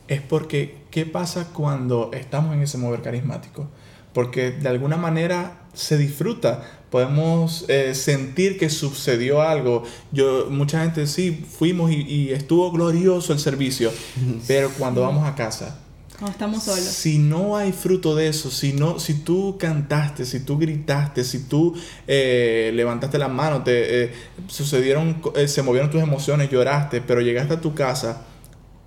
es 0.08 0.20
porque, 0.20 0.82
¿qué 0.90 1.06
pasa 1.06 1.48
cuando 1.52 2.10
estamos 2.12 2.54
en 2.54 2.62
ese 2.62 2.78
mover 2.78 3.00
carismático? 3.00 3.68
Porque 4.14 4.53
de 4.53 4.68
alguna 4.68 4.96
manera 4.96 5.64
se 5.74 5.98
disfruta. 5.98 6.62
Podemos 6.88 7.64
eh, 7.68 7.94
sentir 7.94 8.57
que 8.57 8.70
sucedió 8.70 9.42
algo. 9.42 9.83
Yo, 10.12 10.46
mucha 10.48 10.83
gente 10.83 11.07
sí, 11.07 11.44
fuimos 11.59 11.90
y, 11.90 12.31
estuvo 12.31 12.70
glorioso 12.70 13.33
el 13.33 13.40
servicio, 13.40 13.92
pero 14.46 14.70
cuando 14.79 15.03
vamos 15.03 15.27
a 15.27 15.35
casa, 15.35 15.81
cuando 16.16 16.31
estamos 16.31 16.62
solos. 16.62 16.85
Si 16.85 17.18
no 17.18 17.57
hay 17.57 17.72
fruto 17.72 18.14
de 18.14 18.29
eso, 18.29 18.48
si, 18.48 18.72
no, 18.72 19.00
si 19.00 19.14
tú 19.14 19.57
cantaste, 19.59 20.24
si 20.24 20.38
tú 20.38 20.57
gritaste, 20.57 21.24
si 21.24 21.40
tú 21.40 21.74
eh, 22.07 22.70
levantaste 22.72 23.18
las 23.18 23.33
manos, 23.33 23.64
te, 23.64 24.05
eh, 24.05 24.12
sucedieron, 24.46 25.20
se 25.46 25.62
movieron 25.62 25.90
tus 25.90 26.00
emociones, 26.00 26.48
lloraste, 26.48 27.00
pero 27.00 27.20
llegaste 27.20 27.55
a 27.55 27.61
tu 27.61 27.74
casa 27.74 28.22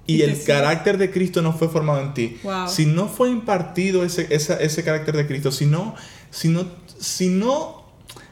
y, 0.08 0.22
el 0.22 0.42
carácter 0.44 0.98
de 0.98 1.12
Cristo 1.12 1.42
no 1.42 1.52
fue 1.52 1.68
formado 1.68 2.02
en 2.02 2.14
ti. 2.14 2.38
Si 2.68 2.86
no 2.86 3.08
fue 3.10 3.30
impartido 3.30 4.06
ese, 4.06 4.28
ese 4.34 4.84
carácter 4.84 5.18
de 5.18 5.28
Cristo, 5.28 5.52
si 5.52 5.66
no, 5.66 5.96
si, 6.32 6.48
no, 6.48 6.66
si 6.98 7.28
no 7.28 7.86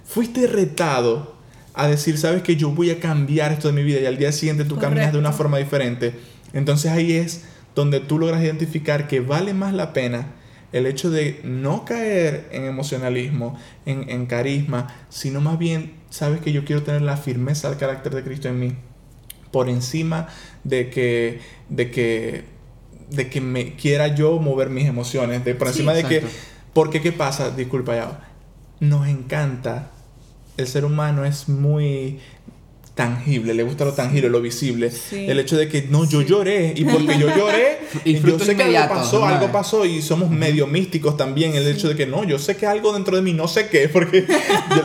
fuiste 0.06 0.48
retado 0.48 1.36
a 1.74 1.88
decir, 1.88 2.18
sabes 2.18 2.42
que 2.44 2.56
yo 2.56 2.72
voy 2.72 2.92
a 2.92 3.00
cambiar 3.02 3.52
esto 3.52 3.68
de 3.68 3.74
mi 3.74 3.84
vida 3.84 4.00
y 4.00 4.06
al 4.06 4.18
día 4.18 4.32
siguiente 4.32 4.64
tú 4.64 4.78
caminas 4.78 5.12
de 5.12 5.20
una 5.20 5.34
forma 5.34 5.58
diferente, 5.58 6.14
entonces 6.54 6.92
ahí 6.94 7.12
es 7.12 7.44
donde 7.76 8.00
tú 8.00 8.18
logras 8.18 8.42
identificar 8.42 9.10
que 9.10 9.20
vale 9.20 9.54
más 9.54 9.74
la 9.74 9.92
pena 9.92 10.28
el 10.72 10.86
hecho 10.86 11.10
de 11.10 11.42
no 11.44 11.84
caer 11.84 12.48
en 12.52 12.64
emocionalismo, 12.64 13.60
en, 13.86 14.10
en 14.10 14.26
carisma, 14.26 14.88
sino 15.10 15.42
más 15.42 15.60
bien, 15.60 15.94
sabes 16.10 16.40
que 16.40 16.54
yo 16.54 16.64
quiero 16.64 16.84
tener 16.84 17.02
la 17.02 17.18
firmeza 17.18 17.70
del 17.70 17.78
carácter 17.78 18.16
de 18.16 18.24
Cristo 18.24 18.48
en 18.48 18.60
mí 18.60 18.76
por 19.56 19.70
encima 19.70 20.28
de 20.66 20.90
que, 20.90 21.40
de 21.70 21.90
que, 21.90 22.44
de 23.10 23.30
que 23.30 23.40
me 23.40 23.78
quiera 23.78 24.10
yo 24.10 24.38
mover 24.38 24.70
mis 24.70 24.86
emociones, 24.86 25.46
de 25.46 25.56
por 25.56 25.70
encima 25.70 25.94
de 25.94 26.04
que 26.04 26.24
Porque, 26.74 27.00
¿qué 27.00 27.14
pasa? 27.14 27.52
Disculpa, 27.52 27.96
ya. 27.96 28.20
Nos 28.82 29.08
encanta. 29.08 29.92
El 30.58 30.68
ser 30.68 30.84
humano 30.84 31.24
es 31.24 31.48
muy 31.48 32.20
tangible, 32.96 33.54
le 33.54 33.64
gusta 33.64 33.84
lo 33.84 33.92
tangible, 33.92 34.30
lo 34.30 34.42
visible. 34.42 34.90
El 35.12 35.38
hecho 35.38 35.58
de 35.58 35.68
que 35.68 35.84
no, 35.84 36.06
yo 36.06 36.22
lloré 36.22 36.74
y 36.76 36.86
porque 36.86 37.20
yo 37.20 37.28
lloré, 37.36 37.80
y 38.06 38.20
yo 38.22 38.40
sé 38.40 38.56
que 38.56 38.64
algo 38.64 38.96
pasó, 38.96 39.26
algo 39.26 39.52
pasó 39.52 39.86
y 39.86 40.02
somos 40.02 40.32
medio 40.32 40.66
místicos 40.66 41.18
también. 41.18 41.56
El 41.56 41.68
hecho 41.68 41.90
de 41.90 41.96
que 41.96 42.08
no, 42.08 42.24
yo 42.24 42.40
sé 42.40 42.56
que 42.56 42.66
algo 42.66 42.94
dentro 42.94 43.18
de 43.18 43.22
mí, 43.22 43.34
no 43.34 43.50
sé 43.50 43.68
qué, 43.68 43.90
porque 43.94 44.26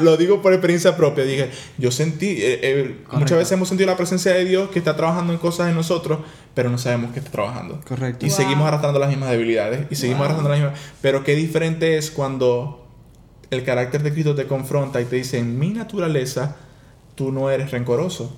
lo 0.03 0.16
digo 0.16 0.42
por 0.42 0.53
experiencia 0.53 0.96
propia. 0.96 1.25
Dije, 1.25 1.51
yo 1.79 1.92
sentí, 1.92 2.31
eh, 2.31 2.61
eh, 2.62 2.96
muchas 3.12 3.38
veces 3.38 3.53
hemos 3.53 3.68
sentido 3.68 3.88
la 3.88 3.96
presencia 3.96 4.33
de 4.33 4.44
Dios 4.44 4.70
que 4.70 4.81
está 4.81 4.96
trabajando 4.96 5.33
en 5.33 5.38
cosas 5.38 5.68
en 5.68 5.77
nosotros, 5.77 6.18
pero 6.53 6.68
no 6.68 6.79
sabemos 6.79 7.12
que 7.12 7.20
está 7.20 7.31
trabajando. 7.31 7.81
Correcto. 7.87 8.27
Y 8.27 8.31
seguimos 8.31 8.66
arrastrando 8.66 8.99
las 8.99 9.09
mismas 9.09 9.31
debilidades 9.31 9.87
y 9.88 9.94
seguimos 9.94 10.23
arrastrando 10.23 10.51
las 10.51 10.59
mismas. 10.59 10.81
Pero 11.01 11.23
qué 11.23 11.37
diferente 11.37 11.96
es 11.96 12.11
cuando 12.11 12.88
el 13.51 13.62
carácter 13.62 14.03
de 14.03 14.12
Cristo 14.12 14.35
te 14.35 14.46
confronta 14.46 15.01
y 15.01 15.05
te 15.05 15.14
dice, 15.14 15.38
en 15.38 15.61
mi 15.61 15.70
naturaleza, 15.70 16.57
tú 17.20 17.30
no 17.30 17.50
eres 17.50 17.70
rencoroso. 17.70 18.35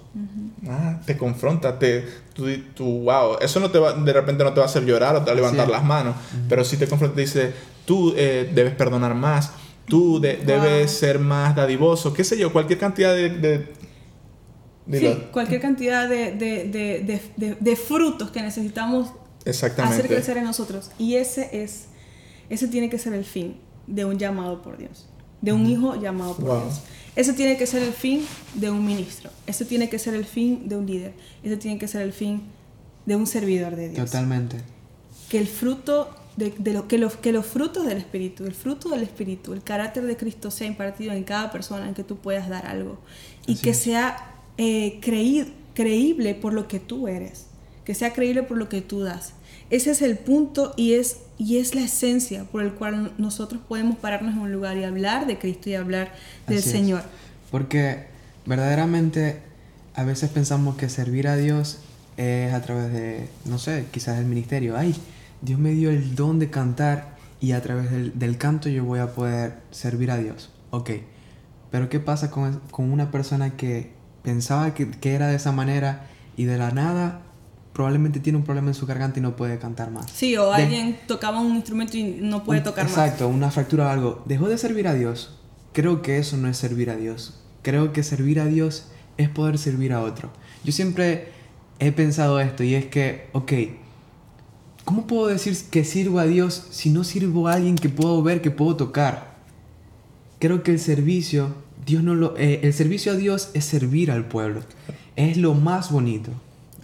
ah, 0.68 1.00
te 1.06 1.16
confronta, 1.16 1.78
te, 1.78 2.04
tú, 2.34 2.84
wow, 3.04 3.36
eso 3.40 3.60
no 3.60 3.70
te 3.70 3.78
va, 3.78 3.92
de 3.92 4.12
repente 4.12 4.42
no 4.42 4.52
te 4.52 4.58
va 4.58 4.66
a 4.66 4.68
hacer 4.68 4.84
llorar 4.84 5.14
o 5.14 5.20
te 5.20 5.26
va 5.26 5.32
a 5.32 5.36
levantar 5.36 5.68
las 5.68 5.84
manos, 5.84 6.16
pero 6.48 6.64
si 6.64 6.76
te 6.76 6.88
confronta 6.88 7.20
y 7.20 7.24
dice, 7.24 7.52
tú 7.84 8.12
eh, 8.16 8.50
debes 8.52 8.74
perdonar 8.74 9.14
más, 9.14 9.52
tú 9.86 10.18
debes 10.18 10.90
ser 10.90 11.20
más 11.20 11.54
dadivoso, 11.54 12.12
qué 12.12 12.24
sé 12.24 12.36
yo, 12.36 12.52
cualquier 12.52 12.80
cantidad 12.80 13.14
de... 13.14 13.68
sí, 14.90 15.16
cualquier 15.30 15.60
cantidad 15.60 16.08
de, 16.08 17.78
frutos 17.86 18.32
que 18.32 18.42
necesitamos 18.42 19.12
hacer 19.46 20.08
crecer 20.08 20.38
en 20.38 20.44
nosotros. 20.44 20.90
Y 20.98 21.14
ese 21.14 21.50
es, 21.52 21.86
ese 22.50 22.66
tiene 22.66 22.90
que 22.90 22.98
ser 22.98 23.12
el 23.12 23.24
fin 23.24 23.60
de 23.86 24.04
un 24.04 24.18
llamado 24.18 24.60
por 24.60 24.76
Dios, 24.76 25.08
de 25.42 25.52
un 25.52 25.66
hijo 25.66 26.00
llamado 26.00 26.34
por 26.36 26.62
Dios. 26.62 26.80
Ese 27.14 27.34
tiene 27.34 27.58
que 27.58 27.66
ser 27.66 27.82
el 27.82 27.92
fin 27.92 28.24
de 28.54 28.70
un 28.70 28.86
ministro. 28.86 29.30
Ese 29.46 29.66
tiene 29.66 29.90
que 29.90 29.98
ser 29.98 30.14
el 30.14 30.24
fin 30.24 30.68
de 30.68 30.76
un 30.76 30.86
líder. 30.86 31.12
Ese 31.42 31.58
tiene 31.58 31.78
que 31.78 31.86
ser 31.86 32.00
el 32.00 32.14
fin 32.14 32.42
de 33.04 33.16
un 33.16 33.26
servidor 33.26 33.76
de 33.76 33.90
Dios. 33.90 34.06
Totalmente. 34.10 34.56
Que 35.28 35.38
el 35.38 35.46
fruto 35.46 36.08
de, 36.36 36.54
lo, 36.72 36.88
que, 36.88 36.96
los, 36.96 37.16
que 37.16 37.32
los 37.32 37.44
frutos 37.44 37.84
del 37.84 37.98
Espíritu, 37.98 38.44
el 38.44 38.54
fruto 38.54 38.88
del 38.88 39.02
Espíritu, 39.02 39.52
el 39.52 39.62
carácter 39.62 40.04
de 40.04 40.16
Cristo 40.16 40.50
sea 40.50 40.66
impartido 40.66 41.12
en 41.12 41.24
cada 41.24 41.52
persona 41.52 41.86
en 41.86 41.94
que 41.94 42.04
tú 42.04 42.16
puedas 42.16 42.48
dar 42.48 42.66
algo. 42.66 42.98
Y 43.46 43.56
que 43.56 43.74
sea 43.74 44.32
eh, 44.56 44.98
creíble 45.02 46.34
por 46.34 46.54
lo 46.54 46.66
que 46.66 46.80
tú 46.80 47.08
eres. 47.08 47.46
Que 47.84 47.94
sea 47.94 48.12
creíble 48.12 48.42
por 48.42 48.58
lo 48.58 48.68
que 48.68 48.80
tú 48.80 49.00
das. 49.00 49.34
Ese 49.70 49.90
es 49.90 50.02
el 50.02 50.18
punto 50.18 50.74
y 50.76 50.92
es, 50.94 51.16
y 51.38 51.56
es 51.56 51.74
la 51.74 51.80
esencia 51.80 52.44
por 52.44 52.62
el 52.62 52.74
cual 52.74 53.12
nosotros 53.16 53.62
podemos 53.66 53.96
pararnos 53.96 54.34
en 54.34 54.40
un 54.40 54.52
lugar 54.52 54.76
y 54.76 54.84
hablar 54.84 55.26
de 55.26 55.38
Cristo 55.38 55.70
y 55.70 55.74
hablar 55.74 56.12
del 56.46 56.62
Señor. 56.62 57.02
Porque 57.50 58.04
verdaderamente 58.44 59.40
a 59.94 60.04
veces 60.04 60.30
pensamos 60.30 60.76
que 60.76 60.88
servir 60.88 61.28
a 61.28 61.36
Dios 61.36 61.78
es 62.16 62.52
a 62.52 62.60
través 62.60 62.92
de, 62.92 63.28
no 63.46 63.58
sé, 63.58 63.86
quizás 63.90 64.18
el 64.18 64.26
ministerio. 64.26 64.76
Ay, 64.76 64.94
Dios 65.40 65.58
me 65.58 65.70
dio 65.70 65.90
el 65.90 66.14
don 66.14 66.38
de 66.38 66.50
cantar 66.50 67.16
y 67.40 67.52
a 67.52 67.62
través 67.62 67.90
del, 67.90 68.38
canto 68.38 68.68
yo 68.68 68.84
voy 68.84 69.00
a 69.00 69.14
poder 69.14 69.54
servir 69.70 70.10
a 70.10 70.18
Dios. 70.18 70.50
Ok, 70.70 70.90
pero 71.70 71.88
¿qué 71.88 71.98
pasa 71.98 72.30
con, 72.30 72.60
una 72.76 73.10
persona 73.10 73.56
que 73.56 73.92
pensaba 74.22 74.74
que, 74.74 74.90
que 74.90 75.14
era 75.14 75.28
de 75.28 75.36
esa 75.36 75.50
manera 75.50 76.06
y 76.36 76.44
de 76.44 76.58
la 76.58 76.70
nada 76.70 77.22
probablemente 77.72 78.20
tiene 78.20 78.38
un 78.38 78.44
problema 78.44 78.68
en 78.68 78.74
su 78.74 78.86
garganta 78.86 79.18
y 79.18 79.22
no 79.22 79.36
puede 79.36 79.58
cantar 79.58 79.90
más. 79.90 80.10
Sí, 80.10 80.36
o 80.36 80.52
alguien 80.52 80.98
tocaba 81.06 81.40
un 81.40 81.56
instrumento 81.56 81.96
y 81.96 82.04
no 82.04 82.44
puede 82.44 82.60
tocar 82.60 82.84
más. 82.84 82.92
Exacto, 82.92 83.28
una 83.28 83.50
fractura 83.50 83.86
o 83.86 83.88
algo. 83.88 84.22
Dejó 84.26 84.48
de 84.48 84.58
servir 84.58 84.88
a 84.88 84.94
Dios. 84.94 85.38
Creo 85.72 86.02
que 86.02 86.18
eso 86.18 86.36
no 86.36 86.48
es 86.48 86.56
servir 86.56 86.90
a 86.90 86.96
Dios. 86.96 87.40
Creo 87.62 87.92
que 87.92 88.02
servir 88.02 88.40
a 88.40 88.46
Dios 88.46 88.88
es 89.16 89.28
poder 89.28 89.58
servir 89.58 89.92
a 89.92 90.02
otro. 90.02 90.30
Yo 90.64 90.72
siempre 90.72 91.28
he 91.78 91.92
pensado 91.92 92.40
esto 92.40 92.62
y 92.62 92.74
es 92.74 92.86
que, 92.86 93.28
ok, 93.32 93.52
¿cómo 94.84 95.06
puedo 95.06 95.28
decir 95.28 95.56
que 95.70 95.84
sirvo 95.84 96.18
a 96.18 96.26
Dios 96.26 96.66
si 96.70 96.90
no 96.90 97.04
sirvo 97.04 97.48
a 97.48 97.54
alguien 97.54 97.76
que 97.76 97.88
puedo 97.88 98.22
ver, 98.22 98.42
que 98.42 98.50
puedo 98.50 98.76
tocar? 98.76 99.32
Creo 100.38 100.62
que 100.62 100.72
el 100.72 100.78
servicio, 100.78 101.54
Dios 101.86 102.02
no 102.02 102.14
lo, 102.14 102.36
eh, 102.36 102.60
el 102.64 102.74
servicio 102.74 103.12
a 103.12 103.16
Dios 103.16 103.50
es 103.54 103.64
servir 103.64 104.10
al 104.10 104.26
pueblo. 104.26 104.60
Es 105.16 105.36
lo 105.36 105.54
más 105.54 105.90
bonito. 105.90 106.32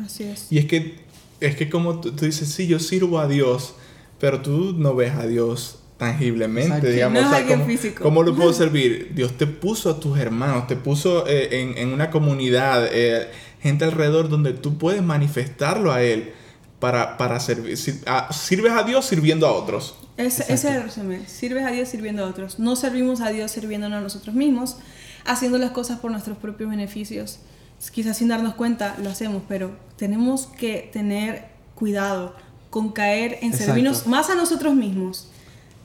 Así 0.05 0.25
es. 0.25 0.47
Y 0.51 0.59
es 0.59 0.67
que, 0.67 0.97
es 1.41 1.57
que 1.57 1.69
como 1.69 2.01
tú, 2.01 2.11
dices, 2.11 2.49
sí, 2.49 2.67
yo 2.67 2.79
sirvo 2.79 3.19
a 3.19 3.29
Dios, 3.29 3.75
pero 4.21 4.41
tú 4.41 4.75
no 4.77 4.95
ves 4.95 5.15
a 5.15 5.27
Dios 5.27 5.81
tangiblemente, 5.97 6.91
digamos. 6.91 7.23
No 7.23 7.47
¿cómo, 7.47 7.67
físico. 7.67 8.03
¿Cómo 8.03 8.23
lo 8.23 8.35
puedo 8.35 8.53
servir? 8.55 9.13
Dios 9.15 9.37
te 9.37 9.47
puso 9.47 9.91
a 9.91 10.01
tus 10.01 10.19
hermanos, 10.19 10.67
te 10.67 10.77
puso 10.77 11.27
eh, 11.27 11.61
en, 11.61 11.77
en, 11.77 11.93
una 11.93 12.11
comunidad, 12.11 12.89
eh, 12.93 13.29
gente 13.61 13.85
alrededor 13.85 14.29
donde 14.29 14.53
tú 14.53 14.79
puedes 14.79 15.03
manifestarlo 15.03 15.93
a 15.93 16.03
Él 16.03 16.33
para, 16.79 17.17
para 17.17 17.41
servir. 17.41 17.77
sirves 17.77 18.73
a 18.73 18.83
Dios 18.85 19.05
sirviendo 19.05 19.47
a 19.47 19.53
otros. 19.53 19.97
ese 20.17 20.53
es 20.53 20.65
el 20.65 20.85
resumen. 20.85 21.27
Sirves 21.27 21.65
a 21.65 21.71
Dios 21.71 21.89
sirviendo 21.89 22.25
a 22.25 22.29
otros. 22.29 22.59
No 22.59 22.77
servimos 22.77 23.21
a 23.21 23.31
Dios 23.31 23.51
sirviéndonos 23.51 23.99
a 23.99 24.01
nosotros 24.03 24.35
mismos, 24.35 24.77
haciendo 25.25 25.59
las 25.59 25.73
cosas 25.73 25.99
por 25.99 26.11
nuestros 26.11 26.39
propios 26.39 26.71
beneficios 26.71 27.41
quizás 27.93 28.17
sin 28.17 28.29
darnos 28.29 28.55
cuenta 28.55 28.97
lo 29.03 29.11
hacemos, 29.11 29.43
pero 29.49 29.71
tenemos 29.97 30.47
que 30.47 30.91
tener 30.93 31.47
cuidado 31.75 32.35
con 32.71 32.93
caer 32.93 33.39
en 33.41 33.53
servirnos 33.53 34.07
más 34.07 34.31
a 34.31 34.35
nosotros 34.35 34.75
mismos 34.75 35.29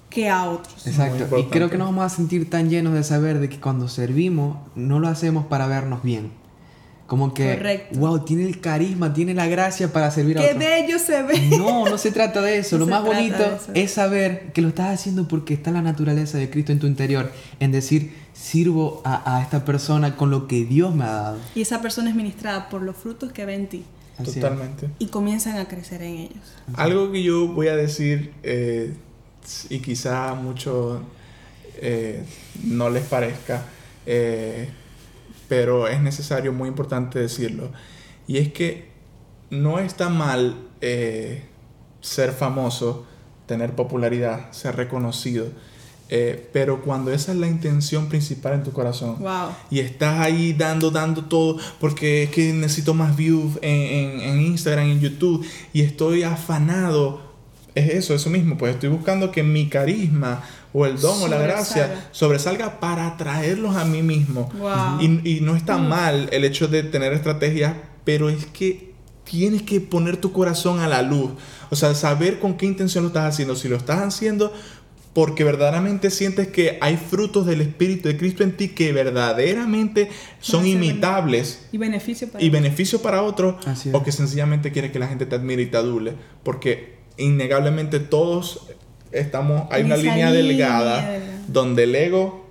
que 0.10 0.29
a 0.29 0.49
otros. 0.49 0.86
Exacto. 0.86 1.38
Y 1.38 1.45
creo 1.45 1.69
que 1.69 1.77
nos 1.77 1.88
vamos 1.88 2.06
a 2.06 2.15
sentir 2.15 2.49
tan 2.49 2.69
llenos 2.69 2.93
de 2.93 3.03
saber 3.03 3.39
de 3.39 3.49
que 3.49 3.60
cuando 3.60 3.88
servimos 3.88 4.58
no 4.75 4.99
lo 4.99 5.08
hacemos 5.08 5.45
para 5.45 5.67
vernos 5.67 6.03
bien. 6.03 6.32
Como 7.13 7.32
que, 7.32 7.86
wow, 7.91 8.26
tiene 8.26 8.43
el 8.43 8.60
carisma, 8.60 9.13
tiene 9.13 9.36
la 9.36 9.45
gracia 9.45 9.93
para 9.93 10.10
servir 10.10 10.39
a 10.39 10.41
otros. 10.41 10.58
¡Qué 10.58 10.58
bello 10.58 10.97
se 10.97 11.21
ve! 11.21 11.39
No, 11.60 11.88
no 11.88 11.99
se 11.99 12.12
trata 12.12 12.41
de 12.41 12.58
eso. 12.58 12.80
lo 12.80 12.88
más 12.88 13.04
bonito 13.04 13.60
es 13.76 13.91
saber 13.91 14.52
que 14.52 14.63
lo 14.63 14.69
estás 14.69 14.99
haciendo 14.99 15.28
porque 15.28 15.54
está 15.54 15.69
la 15.69 15.84
naturaleza 15.84 16.39
de 16.39 16.49
Cristo 16.49 16.71
en 16.71 16.80
tu 16.80 16.88
interior. 16.88 17.32
En 17.60 17.71
decir, 17.71 18.15
sirvo 18.34 19.04
a, 19.06 19.39
esta 19.43 19.63
persona 19.63 20.17
con 20.17 20.32
lo 20.32 20.47
que 20.47 20.65
Dios 20.65 20.95
me 20.95 21.04
ha 21.04 21.12
dado. 21.12 21.38
Y 21.54 21.62
esa 21.62 21.84
persona 21.84 22.10
es 22.10 22.15
ministrada 22.15 22.67
por 22.67 22.82
los 22.82 22.95
frutos 22.95 23.32
que 23.32 23.45
ve 23.45 23.54
en 23.54 23.67
ti. 23.67 23.84
Totalmente. 24.26 24.89
Y 24.97 25.06
comienzan 25.06 25.58
a 25.58 25.67
crecer 25.67 26.02
en 26.02 26.15
ellos. 26.15 26.43
Algo 26.73 27.12
que 27.12 27.21
yo 27.21 27.47
voy 27.47 27.67
a 27.67 27.76
decir, 27.76 28.34
eh, 28.41 28.91
y 29.69 29.78
quizá 29.82 30.32
a 30.32 30.34
muchos 30.34 30.99
eh, 31.80 32.23
no 32.63 32.89
les 32.89 33.04
parezca, 33.04 33.65
eh, 34.08 34.67
pero 35.47 35.88
es 35.88 36.01
necesario, 36.01 36.53
muy 36.53 36.69
importante 36.69 37.19
decirlo, 37.19 37.71
y 38.27 38.38
es 38.38 38.51
que 38.53 38.91
no 39.49 39.79
está 39.79 40.10
mal 40.10 40.56
ser 42.01 42.32
famoso, 42.34 43.06
tener 43.45 43.73
popularidad, 43.75 44.51
ser 44.51 44.75
reconocido 44.75 45.47
eh, 46.15 46.49
pero 46.53 46.82
cuando 46.82 47.12
esa 47.12 47.32
es 47.32 47.39
la 47.39 47.47
intención 47.47 48.08
principal 48.08 48.53
en 48.53 48.63
tu 48.63 48.71
corazón 48.71 49.17
y 49.71 49.79
estás 49.79 50.19
ahí 50.19 50.53
dando, 50.53 50.91
dando 50.91 51.25
todo, 51.25 51.58
porque 51.79 52.23
es 52.23 52.29
que 52.29 52.53
necesito 52.53 52.93
más 52.93 53.15
views 53.15 53.58
en, 53.63 54.19
en, 54.21 54.41
Instagram, 54.41 54.91
en 54.91 54.99
YouTube, 54.99 55.43
y 55.73 55.82
estoy 55.82 56.21
afanado, 56.21 57.21
es 57.73 57.89
eso, 57.89 58.13
eso 58.13 58.29
mismo, 58.29 58.60
pues 58.60 58.75
estoy 58.75 58.89
buscando 58.89 59.32
que 59.32 59.41
mi 59.41 59.69
carisma 59.69 60.43
o 60.73 60.86
el 60.86 60.99
don 60.99 61.21
o 61.21 61.27
la 61.27 61.38
gracia 61.38 62.07
sobresalga 62.12 62.79
para 62.79 63.07
atraerlos 63.07 63.75
a 63.75 63.86
mí 63.86 64.01
mismo. 64.01 64.49
Y, 64.99 65.38
y, 65.38 65.41
no 65.41 65.55
está 65.55 65.77
mm. 65.77 65.88
mal 65.88 66.29
el 66.31 66.43
hecho 66.43 66.67
de 66.67 66.83
tener 66.83 67.13
estrategias, 67.13 67.75
pero 68.03 68.29
es 68.29 68.45
que 68.47 68.93
tienes 69.23 69.62
que 69.62 69.79
poner 69.79 70.17
tu 70.17 70.31
corazón 70.31 70.79
a 70.79 70.88
la 70.88 71.01
luz. 71.01 71.31
O 71.69 71.75
sea, 71.75 71.93
saber 71.95 72.39
con 72.39 72.55
qué 72.55 72.65
intención 72.65 73.03
lo 73.03 73.07
estás 73.07 73.33
haciendo. 73.33 73.55
Si 73.55 73.67
lo 73.67 73.77
estás 73.77 74.01
haciendo 74.01 74.51
porque 75.13 75.43
verdaderamente 75.43 76.09
sientes 76.09 76.47
que 76.47 76.79
hay 76.81 76.97
frutos 76.97 77.45
del 77.45 77.62
Espíritu 77.62 78.09
de 78.09 78.17
Cristo 78.17 78.43
en 78.43 78.57
ti 78.57 78.69
que 78.69 78.91
verdaderamente 78.91 80.09
son 80.39 80.65
imitables 80.65 81.67
y 81.71 81.77
beneficio 81.77 82.29
para, 82.29 82.43
y 82.43 82.49
beneficio 82.49 83.01
para 83.01 83.21
otros, 83.21 83.55
o 83.91 84.03
que 84.03 84.12
sencillamente 84.12 84.71
quieres 84.71 84.91
que 84.91 84.99
la 84.99 85.07
gente 85.07 85.25
te 85.25 85.36
admire 85.36 85.62
y 85.62 85.67
te 85.67 85.77
adule, 85.77 86.15
porque 86.43 86.95
innegablemente 87.17 87.99
todos 87.99 88.67
estamos, 89.13 89.67
hay 89.71 89.84
una 89.84 89.97
línea 89.97 90.32
delgada 90.32 91.19
donde 91.47 91.84
el 91.84 91.95
ego 91.95 92.43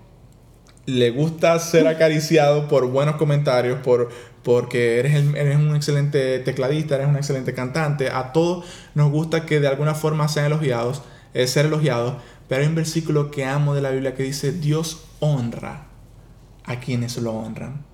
le 0.87 1.11
gusta 1.11 1.59
ser 1.59 1.87
acariciado 1.87 2.69
por 2.69 2.87
buenos 2.87 3.17
comentarios, 3.17 3.79
por, 3.81 4.11
porque 4.43 4.99
eres, 4.99 5.15
eres, 5.35 5.57
un 5.57 5.77
excelente 5.77 6.39
tecladista, 6.41 6.97
eres 6.97 7.09
un 7.09 7.17
excelente 7.17 7.55
cantante, 7.55 8.11
a 8.11 8.33
todos 8.33 8.65
nos 8.95 9.11
gusta 9.11 9.47
que 9.47 9.61
de 9.61 9.69
alguna 9.69 9.95
forma 9.95 10.29
sean 10.29 10.47
elogiados, 10.47 11.03
eh, 11.35 11.47
ser 11.47 11.67
elogiados, 11.67 12.15
pero 12.49 12.63
hay 12.63 12.69
un 12.69 12.75
versículo 12.75 13.31
que 13.31 13.45
amo 13.45 13.75
de 13.75 13.83
la 13.83 13.91
Biblia 13.91 14.15
que 14.15 14.25
dice, 14.25 14.53
Dios 14.53 15.05
honra 15.21 15.87
a 16.65 16.81
quienes 16.81 17.17
lo 17.19 17.33
honran. 17.33 17.85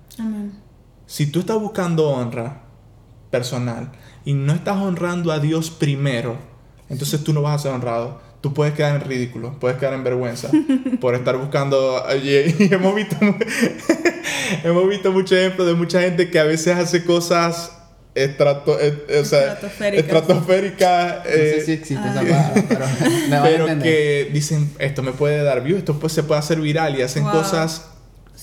Si 1.05 1.27
tú 1.27 1.39
estás 1.39 1.59
buscando 1.59 2.09
honra 2.09 2.63
personal 3.29 3.91
y 4.25 4.33
no 4.33 4.53
estás 4.53 4.77
honrando 4.77 5.31
a 5.31 5.39
Dios 5.39 5.69
primero, 5.69 6.37
entonces 6.89 7.23
tú 7.23 7.33
no 7.33 7.41
vas 7.41 7.55
a 7.55 7.63
ser 7.63 7.71
honrado. 7.71 8.21
Tú 8.41 8.53
puedes 8.53 8.73
quedar 8.73 8.95
en 8.95 9.07
ridículo, 9.07 9.55
puedes 9.59 9.77
quedar 9.77 9.93
en 9.93 10.03
vergüenza 10.03 10.49
por 11.01 11.15
estar 11.15 11.37
buscando. 11.37 12.03
Y, 12.23 12.73
hemos 12.73 12.95
visto, 12.95 13.15
hemos 14.63 14.89
visto 14.89 15.11
muchos 15.11 15.33
ejemplos 15.33 15.67
de 15.67 15.73
mucha 15.73 16.01
gente 16.01 16.29
que 16.29 16.39
a 16.39 16.43
veces 16.43 16.75
hace 16.75 17.03
cosas 17.03 17.71
estrato, 18.15 18.73
o 18.73 19.25
sea, 19.25 19.53
estratosféricas. 19.93 21.25
no 21.25 21.31
sé 21.31 21.61
si 21.65 21.71
existe 21.73 22.07
esa 22.09 22.21
palabra, 22.21 22.63
pero, 22.67 23.65
pero 23.65 23.79
que 23.79 24.29
dicen, 24.33 24.71
esto 24.79 25.03
me 25.03 25.11
puede 25.11 25.43
dar 25.43 25.63
views, 25.63 25.79
esto 25.79 25.99
pues, 25.99 26.13
se 26.13 26.23
puede 26.23 26.39
hacer 26.39 26.59
viral 26.59 26.97
y 26.97 27.01
hacen 27.01 27.23
cosas 27.23 27.89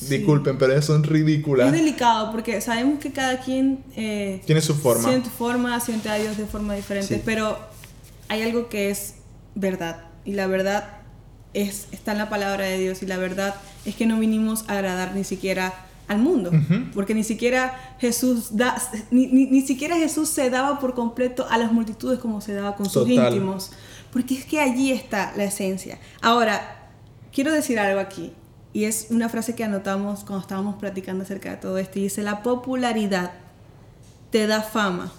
Disculpen, 0.00 0.58
pero 0.58 0.80
son 0.82 1.04
ridículas. 1.04 1.68
Es 1.68 1.72
delicado 1.72 2.30
porque 2.30 2.60
sabemos 2.60 2.98
que 2.98 3.12
cada 3.12 3.40
quien 3.40 3.82
eh, 3.96 4.42
tiene 4.44 4.60
su 4.60 4.74
forma. 4.74 5.08
Siente 5.08 5.30
forma, 5.30 5.80
siente 5.80 6.10
a 6.10 6.16
Dios 6.16 6.36
de 6.36 6.44
forma 6.44 6.74
diferente, 6.74 7.20
pero 7.24 7.58
hay 8.28 8.42
algo 8.42 8.68
que 8.68 8.90
es 8.90 9.14
verdad 9.56 10.04
y 10.24 10.34
la 10.34 10.46
verdad 10.46 10.84
es 11.54 11.88
está 11.90 12.12
en 12.12 12.18
la 12.18 12.28
palabra 12.28 12.66
de 12.66 12.78
Dios 12.78 13.02
y 13.02 13.06
la 13.06 13.16
verdad 13.16 13.56
es 13.84 13.96
que 13.96 14.06
no 14.06 14.20
vinimos 14.20 14.64
a 14.68 14.74
agradar 14.74 15.14
ni 15.16 15.24
siquiera 15.24 15.74
al 16.08 16.18
mundo, 16.18 16.52
porque 16.94 17.14
ni 17.14 17.24
siquiera 17.24 17.96
Jesús 17.98 18.56
da, 18.56 18.80
ni, 19.10 19.26
ni, 19.26 19.60
siquiera 19.62 19.96
Jesús 19.96 20.28
se 20.28 20.50
daba 20.50 20.78
por 20.78 20.94
completo 20.94 21.48
a 21.50 21.58
las 21.58 21.72
multitudes 21.72 22.20
como 22.20 22.40
se 22.40 22.54
daba 22.54 22.76
con 22.76 22.88
sus 22.88 23.08
íntimos, 23.08 23.72
porque 24.12 24.34
es 24.34 24.44
que 24.44 24.60
allí 24.60 24.92
está 24.92 25.32
la 25.36 25.42
esencia. 25.42 25.98
Ahora, 26.22 26.90
quiero 27.32 27.52
decir 27.52 27.78
algo 27.78 28.00
aquí. 28.00 28.32
Y 28.72 28.84
es 28.84 29.06
una 29.08 29.30
frase 29.30 29.54
que 29.54 29.64
anotamos 29.64 30.20
cuando 30.20 30.42
estábamos 30.42 30.76
platicando 30.76 31.24
acerca 31.24 31.50
de 31.50 31.56
todo 31.56 31.78
esto. 31.78 31.98
Y 31.98 32.02
dice, 32.02 32.22
la 32.22 32.42
popularidad 32.42 33.32
te 34.30 34.46
da 34.46 34.60
fama, 34.60 35.12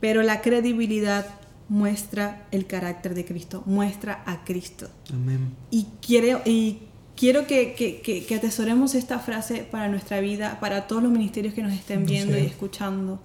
pero 0.00 0.22
la 0.22 0.40
credibilidad 0.42 1.24
muestra 1.68 2.46
el 2.50 2.66
carácter 2.66 3.14
de 3.14 3.24
Cristo, 3.24 3.62
muestra 3.66 4.22
a 4.26 4.44
Cristo. 4.44 4.88
Amén. 5.12 5.54
Y, 5.70 5.86
quiero, 6.00 6.42
y 6.44 6.80
quiero 7.16 7.46
que, 7.46 7.74
que, 7.74 8.34
atesoremos 8.34 8.94
esta 8.94 9.18
frase 9.18 9.66
para 9.70 9.88
nuestra 9.88 10.20
vida, 10.20 10.58
para 10.60 10.86
todos 10.86 11.02
los 11.02 11.12
ministerios 11.12 11.54
que 11.54 11.62
nos 11.62 11.72
estén 11.72 12.06
viendo 12.06 12.38
y 12.38 12.42
escuchando, 12.42 13.20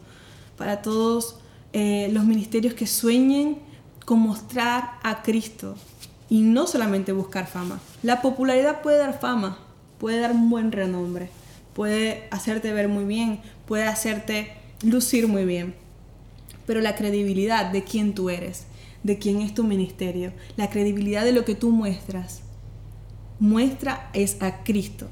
para 0.57 0.81
todos 0.81 1.37
eh, 1.73 2.09
los 2.13 2.23
ministerios 2.25 2.73
que 2.73 2.87
sueñen 2.87 3.59
con 4.05 4.19
mostrar 4.19 4.99
a 5.03 5.21
Cristo, 5.21 5.75
y 6.29 6.41
no 6.41 6.67
solamente 6.67 7.11
buscar 7.11 7.47
fama. 7.47 7.79
La 8.03 8.21
popularidad 8.21 8.81
puede 8.81 8.99
dar 8.99 9.19
fama, 9.19 9.57
puede 9.97 10.19
dar 10.19 10.31
un 10.31 10.49
buen 10.49 10.71
renombre, 10.71 11.29
puede 11.73 12.27
hacerte 12.31 12.71
ver 12.71 12.87
muy 12.87 13.05
bien, 13.05 13.41
puede 13.67 13.85
hacerte 13.85 14.53
lucir 14.83 15.27
muy 15.27 15.45
bien. 15.45 15.75
Pero 16.69 16.81
la 16.81 16.95
credibilidad 16.95 17.71
de 17.71 17.83
quién 17.83 18.13
tú 18.13 18.29
eres, 18.29 18.65
de 19.01 19.17
quién 19.17 19.41
es 19.41 19.55
tu 19.55 19.63
ministerio, 19.63 20.33
la 20.55 20.69
credibilidad 20.69 21.23
de 21.23 21.31
lo 21.31 21.43
que 21.43 21.55
tú 21.55 21.71
muestras, 21.71 22.41
muestra 23.39 24.11
es 24.13 24.39
a 24.39 24.61
Cristo. 24.63 25.07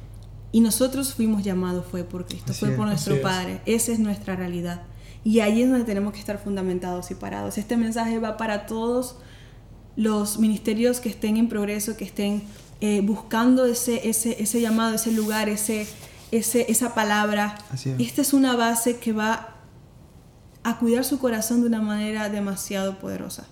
Y 0.52 0.62
nosotros 0.62 1.16
fuimos 1.16 1.44
llamados 1.44 1.84
fue 1.90 2.04
por 2.04 2.28
Cristo, 2.28 2.54
fue 2.54 2.70
por 2.70 2.86
nuestro 2.86 3.20
Padre. 3.24 3.60
Esa 3.66 3.92
es 3.92 3.98
nuestra 3.98 4.36
realidad. 4.36 4.84
Y 5.24 5.40
ahí 5.40 5.64
es 5.64 5.70
donde 5.72 5.84
tenemos 5.84 6.14
que 6.14 6.20
estar 6.20 6.38
fundamentados 6.38 7.10
y 7.10 7.16
parados. 7.16 7.58
Este 7.58 7.76
mensaje 7.76 8.20
va 8.20 8.38
para 8.38 8.68
todos 8.68 9.16
los 9.96 10.38
ministerios 10.38 11.00
que 11.00 11.10
estén 11.10 11.38
en 11.38 11.50
progreso, 11.50 11.98
que 11.98 12.06
estén 12.06 12.44
eh, 12.82 13.02
buscando 13.02 13.66
ese, 13.66 14.08
ese, 14.08 14.44
ese, 14.44 14.62
llamado, 14.62 14.94
ese 14.94 15.12
lugar, 15.12 15.50
ese, 15.50 15.88
ese, 16.32 16.72
esa 16.72 16.94
palabra. 16.94 17.58
Esta 17.98 18.22
es 18.22 18.34
una 18.34 18.56
base 18.56 18.98
que 18.98 19.12
va 19.12 19.57
a 20.70 20.78
cuidar 20.80 21.04
su 21.06 21.20
corazón 21.20 21.62
de 21.62 21.68
una 21.68 21.82
manera 21.82 22.30
demasiado 22.30 23.00
poderosa. 23.00 23.46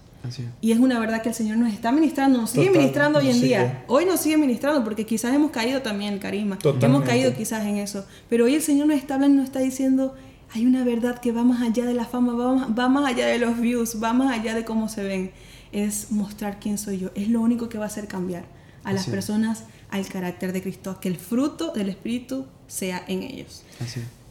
Y 0.60 0.72
es 0.72 0.80
una 0.80 1.00
verdad 1.00 1.22
que 1.22 1.30
el 1.30 1.36
Señor 1.36 1.58
nos 1.58 1.72
está 1.72 1.92
ministrando, 1.92 2.42
nos 2.42 2.50
sigue 2.50 2.72
ministrando 2.72 3.20
hoy 3.20 3.30
en 3.30 3.42
día. 3.42 3.84
Hoy 3.88 4.06
nos 4.06 4.22
sigue 4.22 4.38
ministrando 4.38 4.84
porque 4.84 5.06
quizás 5.06 5.34
hemos 5.36 5.52
caído 5.52 5.84
también 5.84 6.14
en 6.14 6.20
carisma, 6.20 6.58
hemos 6.82 7.04
caído 7.04 7.34
quizás 7.36 7.64
en 7.66 7.78
eso. 7.78 8.06
Pero 8.28 8.46
hoy 8.46 8.56
el 8.56 8.62
Señor 8.64 8.88
nos 8.88 8.98
está 8.98 9.16
hablando, 9.16 9.38
nos 9.38 9.46
está 9.46 9.60
diciendo, 9.60 10.16
hay 10.52 10.66
una 10.66 10.84
verdad 10.84 11.20
que 11.20 11.32
va 11.32 11.44
más 11.44 11.62
allá 11.62 11.86
de 11.86 11.94
la 11.94 12.06
fama, 12.06 12.34
va 12.34 12.68
va 12.68 12.90
más 12.90 13.06
allá 13.06 13.28
de 13.28 13.38
los 13.38 13.60
views, 13.60 14.02
va 14.04 14.14
más 14.14 14.38
allá 14.38 14.56
de 14.56 14.66
cómo 14.66 14.90
se 14.90 15.04
ven 15.04 15.32
es 15.76 16.12
mostrar 16.12 16.60
quién 16.60 16.78
soy 16.78 17.00
yo. 17.00 17.12
Es 17.16 17.28
lo 17.28 17.42
único 17.42 17.68
que 17.70 17.78
va 17.78 17.84
a 17.84 17.88
hacer 17.88 18.08
cambiar 18.08 18.46
a 18.84 18.94
las 18.94 19.08
personas 19.08 19.66
al 19.90 20.08
carácter 20.08 20.54
de 20.54 20.62
Cristo, 20.62 21.00
que 21.02 21.10
el 21.10 21.18
fruto 21.18 21.72
del 21.72 21.90
Espíritu 21.90 22.46
sea 22.68 23.04
en 23.08 23.24
ellos. 23.24 23.64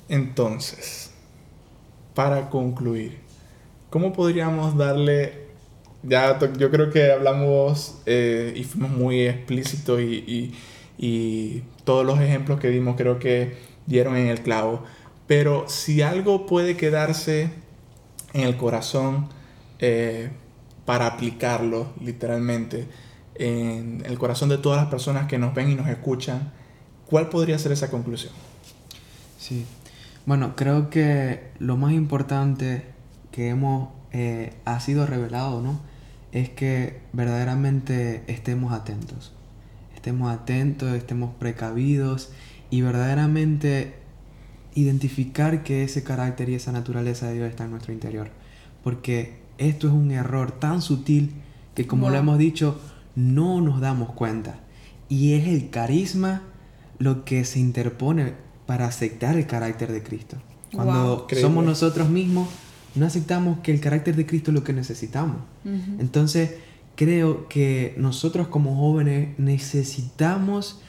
Entonces, 0.08 1.10
para 2.14 2.48
concluir, 2.50 3.18
¿cómo 3.90 4.12
podríamos 4.12 4.76
darle, 4.76 5.48
ya 6.02 6.38
yo 6.56 6.70
creo 6.70 6.90
que 6.90 7.12
hablamos 7.12 7.98
eh, 8.06 8.52
y 8.56 8.64
fuimos 8.64 8.90
muy 8.90 9.26
explícitos 9.26 10.00
y, 10.00 10.54
todos 11.84 12.06
los 12.06 12.18
ejemplos 12.18 12.60
que 12.60 12.70
dimos 12.70 12.96
creo 12.96 13.18
que 13.18 13.58
dieron 13.84 14.16
en 14.16 14.28
el 14.28 14.40
clavo, 14.40 14.84
pero 15.26 15.68
si 15.68 16.00
algo 16.00 16.46
puede 16.46 16.78
quedarse 16.78 17.50
en 18.32 18.42
el 18.42 18.56
corazón, 18.56 19.28
eh, 19.80 20.30
para 20.84 21.06
aplicarlo 21.06 21.88
literalmente 22.00 22.86
en 23.34 24.02
el 24.06 24.18
corazón 24.18 24.48
de 24.48 24.58
todas 24.58 24.80
las 24.80 24.90
personas 24.90 25.26
que 25.26 25.38
nos 25.38 25.54
ven 25.54 25.70
y 25.70 25.74
nos 25.74 25.88
escuchan, 25.88 26.52
¿cuál 27.06 27.28
podría 27.28 27.58
ser 27.58 27.72
esa 27.72 27.90
conclusión? 27.90 28.32
Sí, 29.38 29.64
bueno, 30.26 30.56
creo 30.56 30.90
que 30.90 31.50
lo 31.58 31.76
más 31.76 31.92
importante 31.92 32.84
que 33.30 33.48
hemos, 33.48 33.90
eh, 34.12 34.54
ha 34.64 34.80
sido 34.80 35.06
revelado, 35.06 35.60
¿no? 35.60 35.80
Es 36.32 36.48
que 36.48 37.00
verdaderamente 37.12 38.24
estemos 38.26 38.72
atentos, 38.72 39.32
estemos 39.94 40.32
atentos, 40.32 40.94
estemos 40.94 41.34
precavidos 41.34 42.32
y 42.70 42.80
verdaderamente 42.80 43.94
identificar 44.74 45.62
que 45.62 45.84
ese 45.84 46.02
carácter 46.02 46.48
y 46.48 46.54
esa 46.54 46.72
naturaleza 46.72 47.28
de 47.28 47.34
Dios 47.34 47.48
está 47.50 47.64
en 47.64 47.70
nuestro 47.70 47.92
interior. 47.92 48.30
Porque 48.82 49.36
esto 49.58 49.88
es 49.88 49.92
un 49.92 50.10
error 50.10 50.52
tan 50.52 50.82
sutil 50.82 51.32
que 51.74 51.86
como 51.86 52.10
lo 52.10 52.16
hemos 52.16 52.38
dicho, 52.38 52.80
no 53.14 53.60
nos 53.60 53.80
damos 53.80 54.12
cuenta. 54.12 54.60
Y 55.08 55.34
es 55.34 55.46
el 55.46 55.70
carisma 55.70 56.42
lo 56.98 57.24
que 57.24 57.44
se 57.44 57.58
interpone 57.58 58.43
para 58.66 58.86
aceptar 58.86 59.36
el 59.36 59.46
carácter 59.46 59.92
de 59.92 60.02
Cristo. 60.02 60.36
Cuando 60.72 61.26
somos 61.40 61.64
nosotros 61.64 62.08
mismos, 62.08 62.48
no 62.94 63.06
aceptamos 63.06 63.60
que 63.60 63.72
el 63.72 63.80
carácter 63.80 64.16
de 64.16 64.26
Cristo 64.26 64.50
es 64.50 64.54
lo 64.54 64.64
que 64.64 64.72
necesitamos. 64.72 65.36
Entonces, 65.98 66.52
creo 66.96 67.48
que 67.48 67.94
nosotros 67.96 68.48
como 68.48 68.76
jóvenes 68.76 69.38
necesitamos 69.38 70.80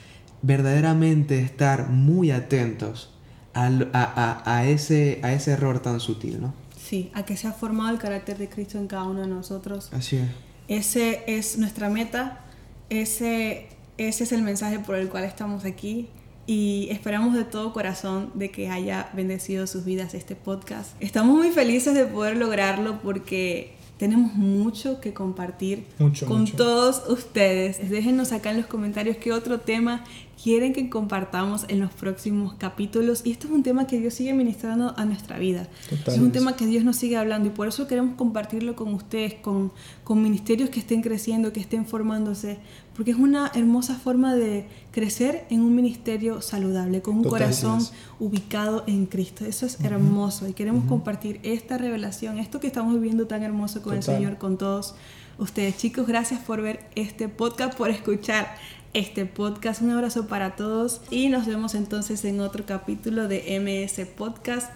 verdaderamente 0.41 1.39
estar 1.39 1.89
muy 1.89 2.31
atentos 2.31 3.11
a, 3.53 4.65
ese, 4.65 5.19
a 5.23 5.33
ese 5.33 5.51
error 5.51 5.79
tan 5.79 5.99
sutil, 5.99 6.41
¿no? 6.41 6.53
Sí, 6.77 7.09
a 7.13 7.23
que 7.23 7.35
se 7.35 7.47
ha 7.47 7.51
formado 7.51 7.89
el 7.89 7.97
carácter 7.97 8.37
de 8.37 8.47
Cristo 8.47 8.77
en 8.77 8.87
cada 8.87 9.05
uno 9.05 9.21
de 9.21 9.27
nosotros. 9.27 9.89
Así 9.91 10.17
es. 10.17 10.29
Ese 10.67 11.23
es 11.25 11.57
nuestra 11.57 11.89
meta, 11.89 12.41
ese, 12.89 13.69
ese 13.97 14.23
es 14.23 14.31
el 14.31 14.41
mensaje 14.41 14.79
por 14.79 14.95
el 14.95 15.09
cual 15.09 15.23
estamos 15.23 15.65
aquí 15.65 16.09
y 16.47 16.87
esperamos 16.91 17.33
de 17.33 17.43
todo 17.43 17.73
corazón 17.73 18.31
de 18.33 18.51
que 18.51 18.69
haya 18.69 19.09
bendecido 19.13 19.67
sus 19.67 19.85
vidas 19.85 20.13
este 20.13 20.35
podcast. 20.35 20.91
Estamos 20.99 21.35
muy 21.35 21.51
felices 21.51 21.93
de 21.93 22.05
poder 22.05 22.37
lograrlo 22.37 23.01
porque 23.01 23.73
tenemos 23.97 24.33
mucho 24.33 24.99
que 24.99 25.13
compartir 25.13 25.85
con 26.27 26.45
todos 26.47 27.03
ustedes. 27.09 27.89
Déjenos 27.89 28.31
acá 28.31 28.51
en 28.51 28.57
los 28.57 28.65
comentarios 28.65 29.17
qué 29.17 29.31
otro 29.31 29.59
tema 29.61 30.03
quieren 30.41 30.73
que 30.73 30.89
compartamos 30.89 31.65
en 31.69 31.79
los 31.79 31.91
próximos 31.91 32.53
capítulos. 32.55 33.21
Y 33.25 33.31
esto 33.31 33.47
es 33.47 33.53
un 33.53 33.63
tema 33.63 33.87
que 33.87 33.99
Dios 33.99 34.13
sigue 34.13 34.33
ministrando 34.33 34.93
a 34.97 35.05
nuestra 35.05 35.39
vida. 35.39 35.67
Es 36.05 36.17
un 36.17 36.31
tema 36.31 36.55
que 36.55 36.65
Dios 36.65 36.83
nos 36.83 36.97
sigue 36.97 37.17
hablando 37.17 37.47
y 37.47 37.51
por 37.51 37.67
eso 37.67 37.87
queremos 37.87 38.15
compartirlo 38.15 38.75
con 38.75 38.93
ustedes, 38.93 39.35
con, 39.35 39.71
con 40.03 40.21
ministerios 40.21 40.69
que 40.69 40.79
estén 40.79 41.01
creciendo, 41.01 41.53
que 41.53 41.59
estén 41.59 41.85
formándose, 41.85 42.59
porque 42.95 43.11
es 43.11 43.17
una 43.17 43.51
hermosa 43.55 43.95
forma 43.95 44.35
de 44.35 44.67
crecer 44.91 45.45
en 45.49 45.61
un 45.61 45.75
ministerio 45.75 46.41
saludable, 46.41 47.01
con 47.01 47.17
un 47.17 47.23
corazón 47.23 47.79
ubicado 48.19 48.83
en 48.87 49.05
Cristo. 49.05 49.45
Eso 49.45 49.65
es 49.65 49.79
hermoso 49.81 50.47
y 50.47 50.53
queremos 50.53 50.85
compartir 50.85 51.39
esta 51.43 51.77
revelación, 51.77 52.39
esto 52.39 52.59
que 52.59 52.67
estamos 52.67 52.93
viviendo 52.93 53.27
tan 53.27 53.43
hermoso 53.43 53.81
con 53.81 53.95
el 53.95 54.03
Señor, 54.03 54.37
con 54.37 54.57
todos 54.57 54.95
ustedes. 55.37 55.77
Chicos, 55.77 56.07
gracias 56.07 56.41
por 56.41 56.61
ver 56.61 56.89
este 56.95 57.27
podcast, 57.27 57.77
por 57.77 57.89
escuchar 57.89 58.55
este 58.95 59.25
podcast. 59.25 59.81
Un 59.81 59.91
abrazo 59.91 60.27
para 60.27 60.55
todos 60.55 61.01
y 61.11 61.27
nos 61.27 61.45
vemos 61.45 61.75
entonces 61.75 62.23
en 62.25 62.39
otro 62.39 62.65
capítulo 62.65 63.27
de 63.27 63.59
MS 63.59 64.07
Podcast. 64.07 64.71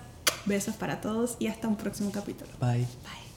Besos 0.46 0.76
para 0.76 1.02
todos 1.02 1.38
y 1.40 1.48
hasta 1.48 1.68
un 1.68 1.78
próximo 1.78 2.12
capítulo. 2.12 2.52
Bye. 2.60 2.80
Bye. 2.80 3.29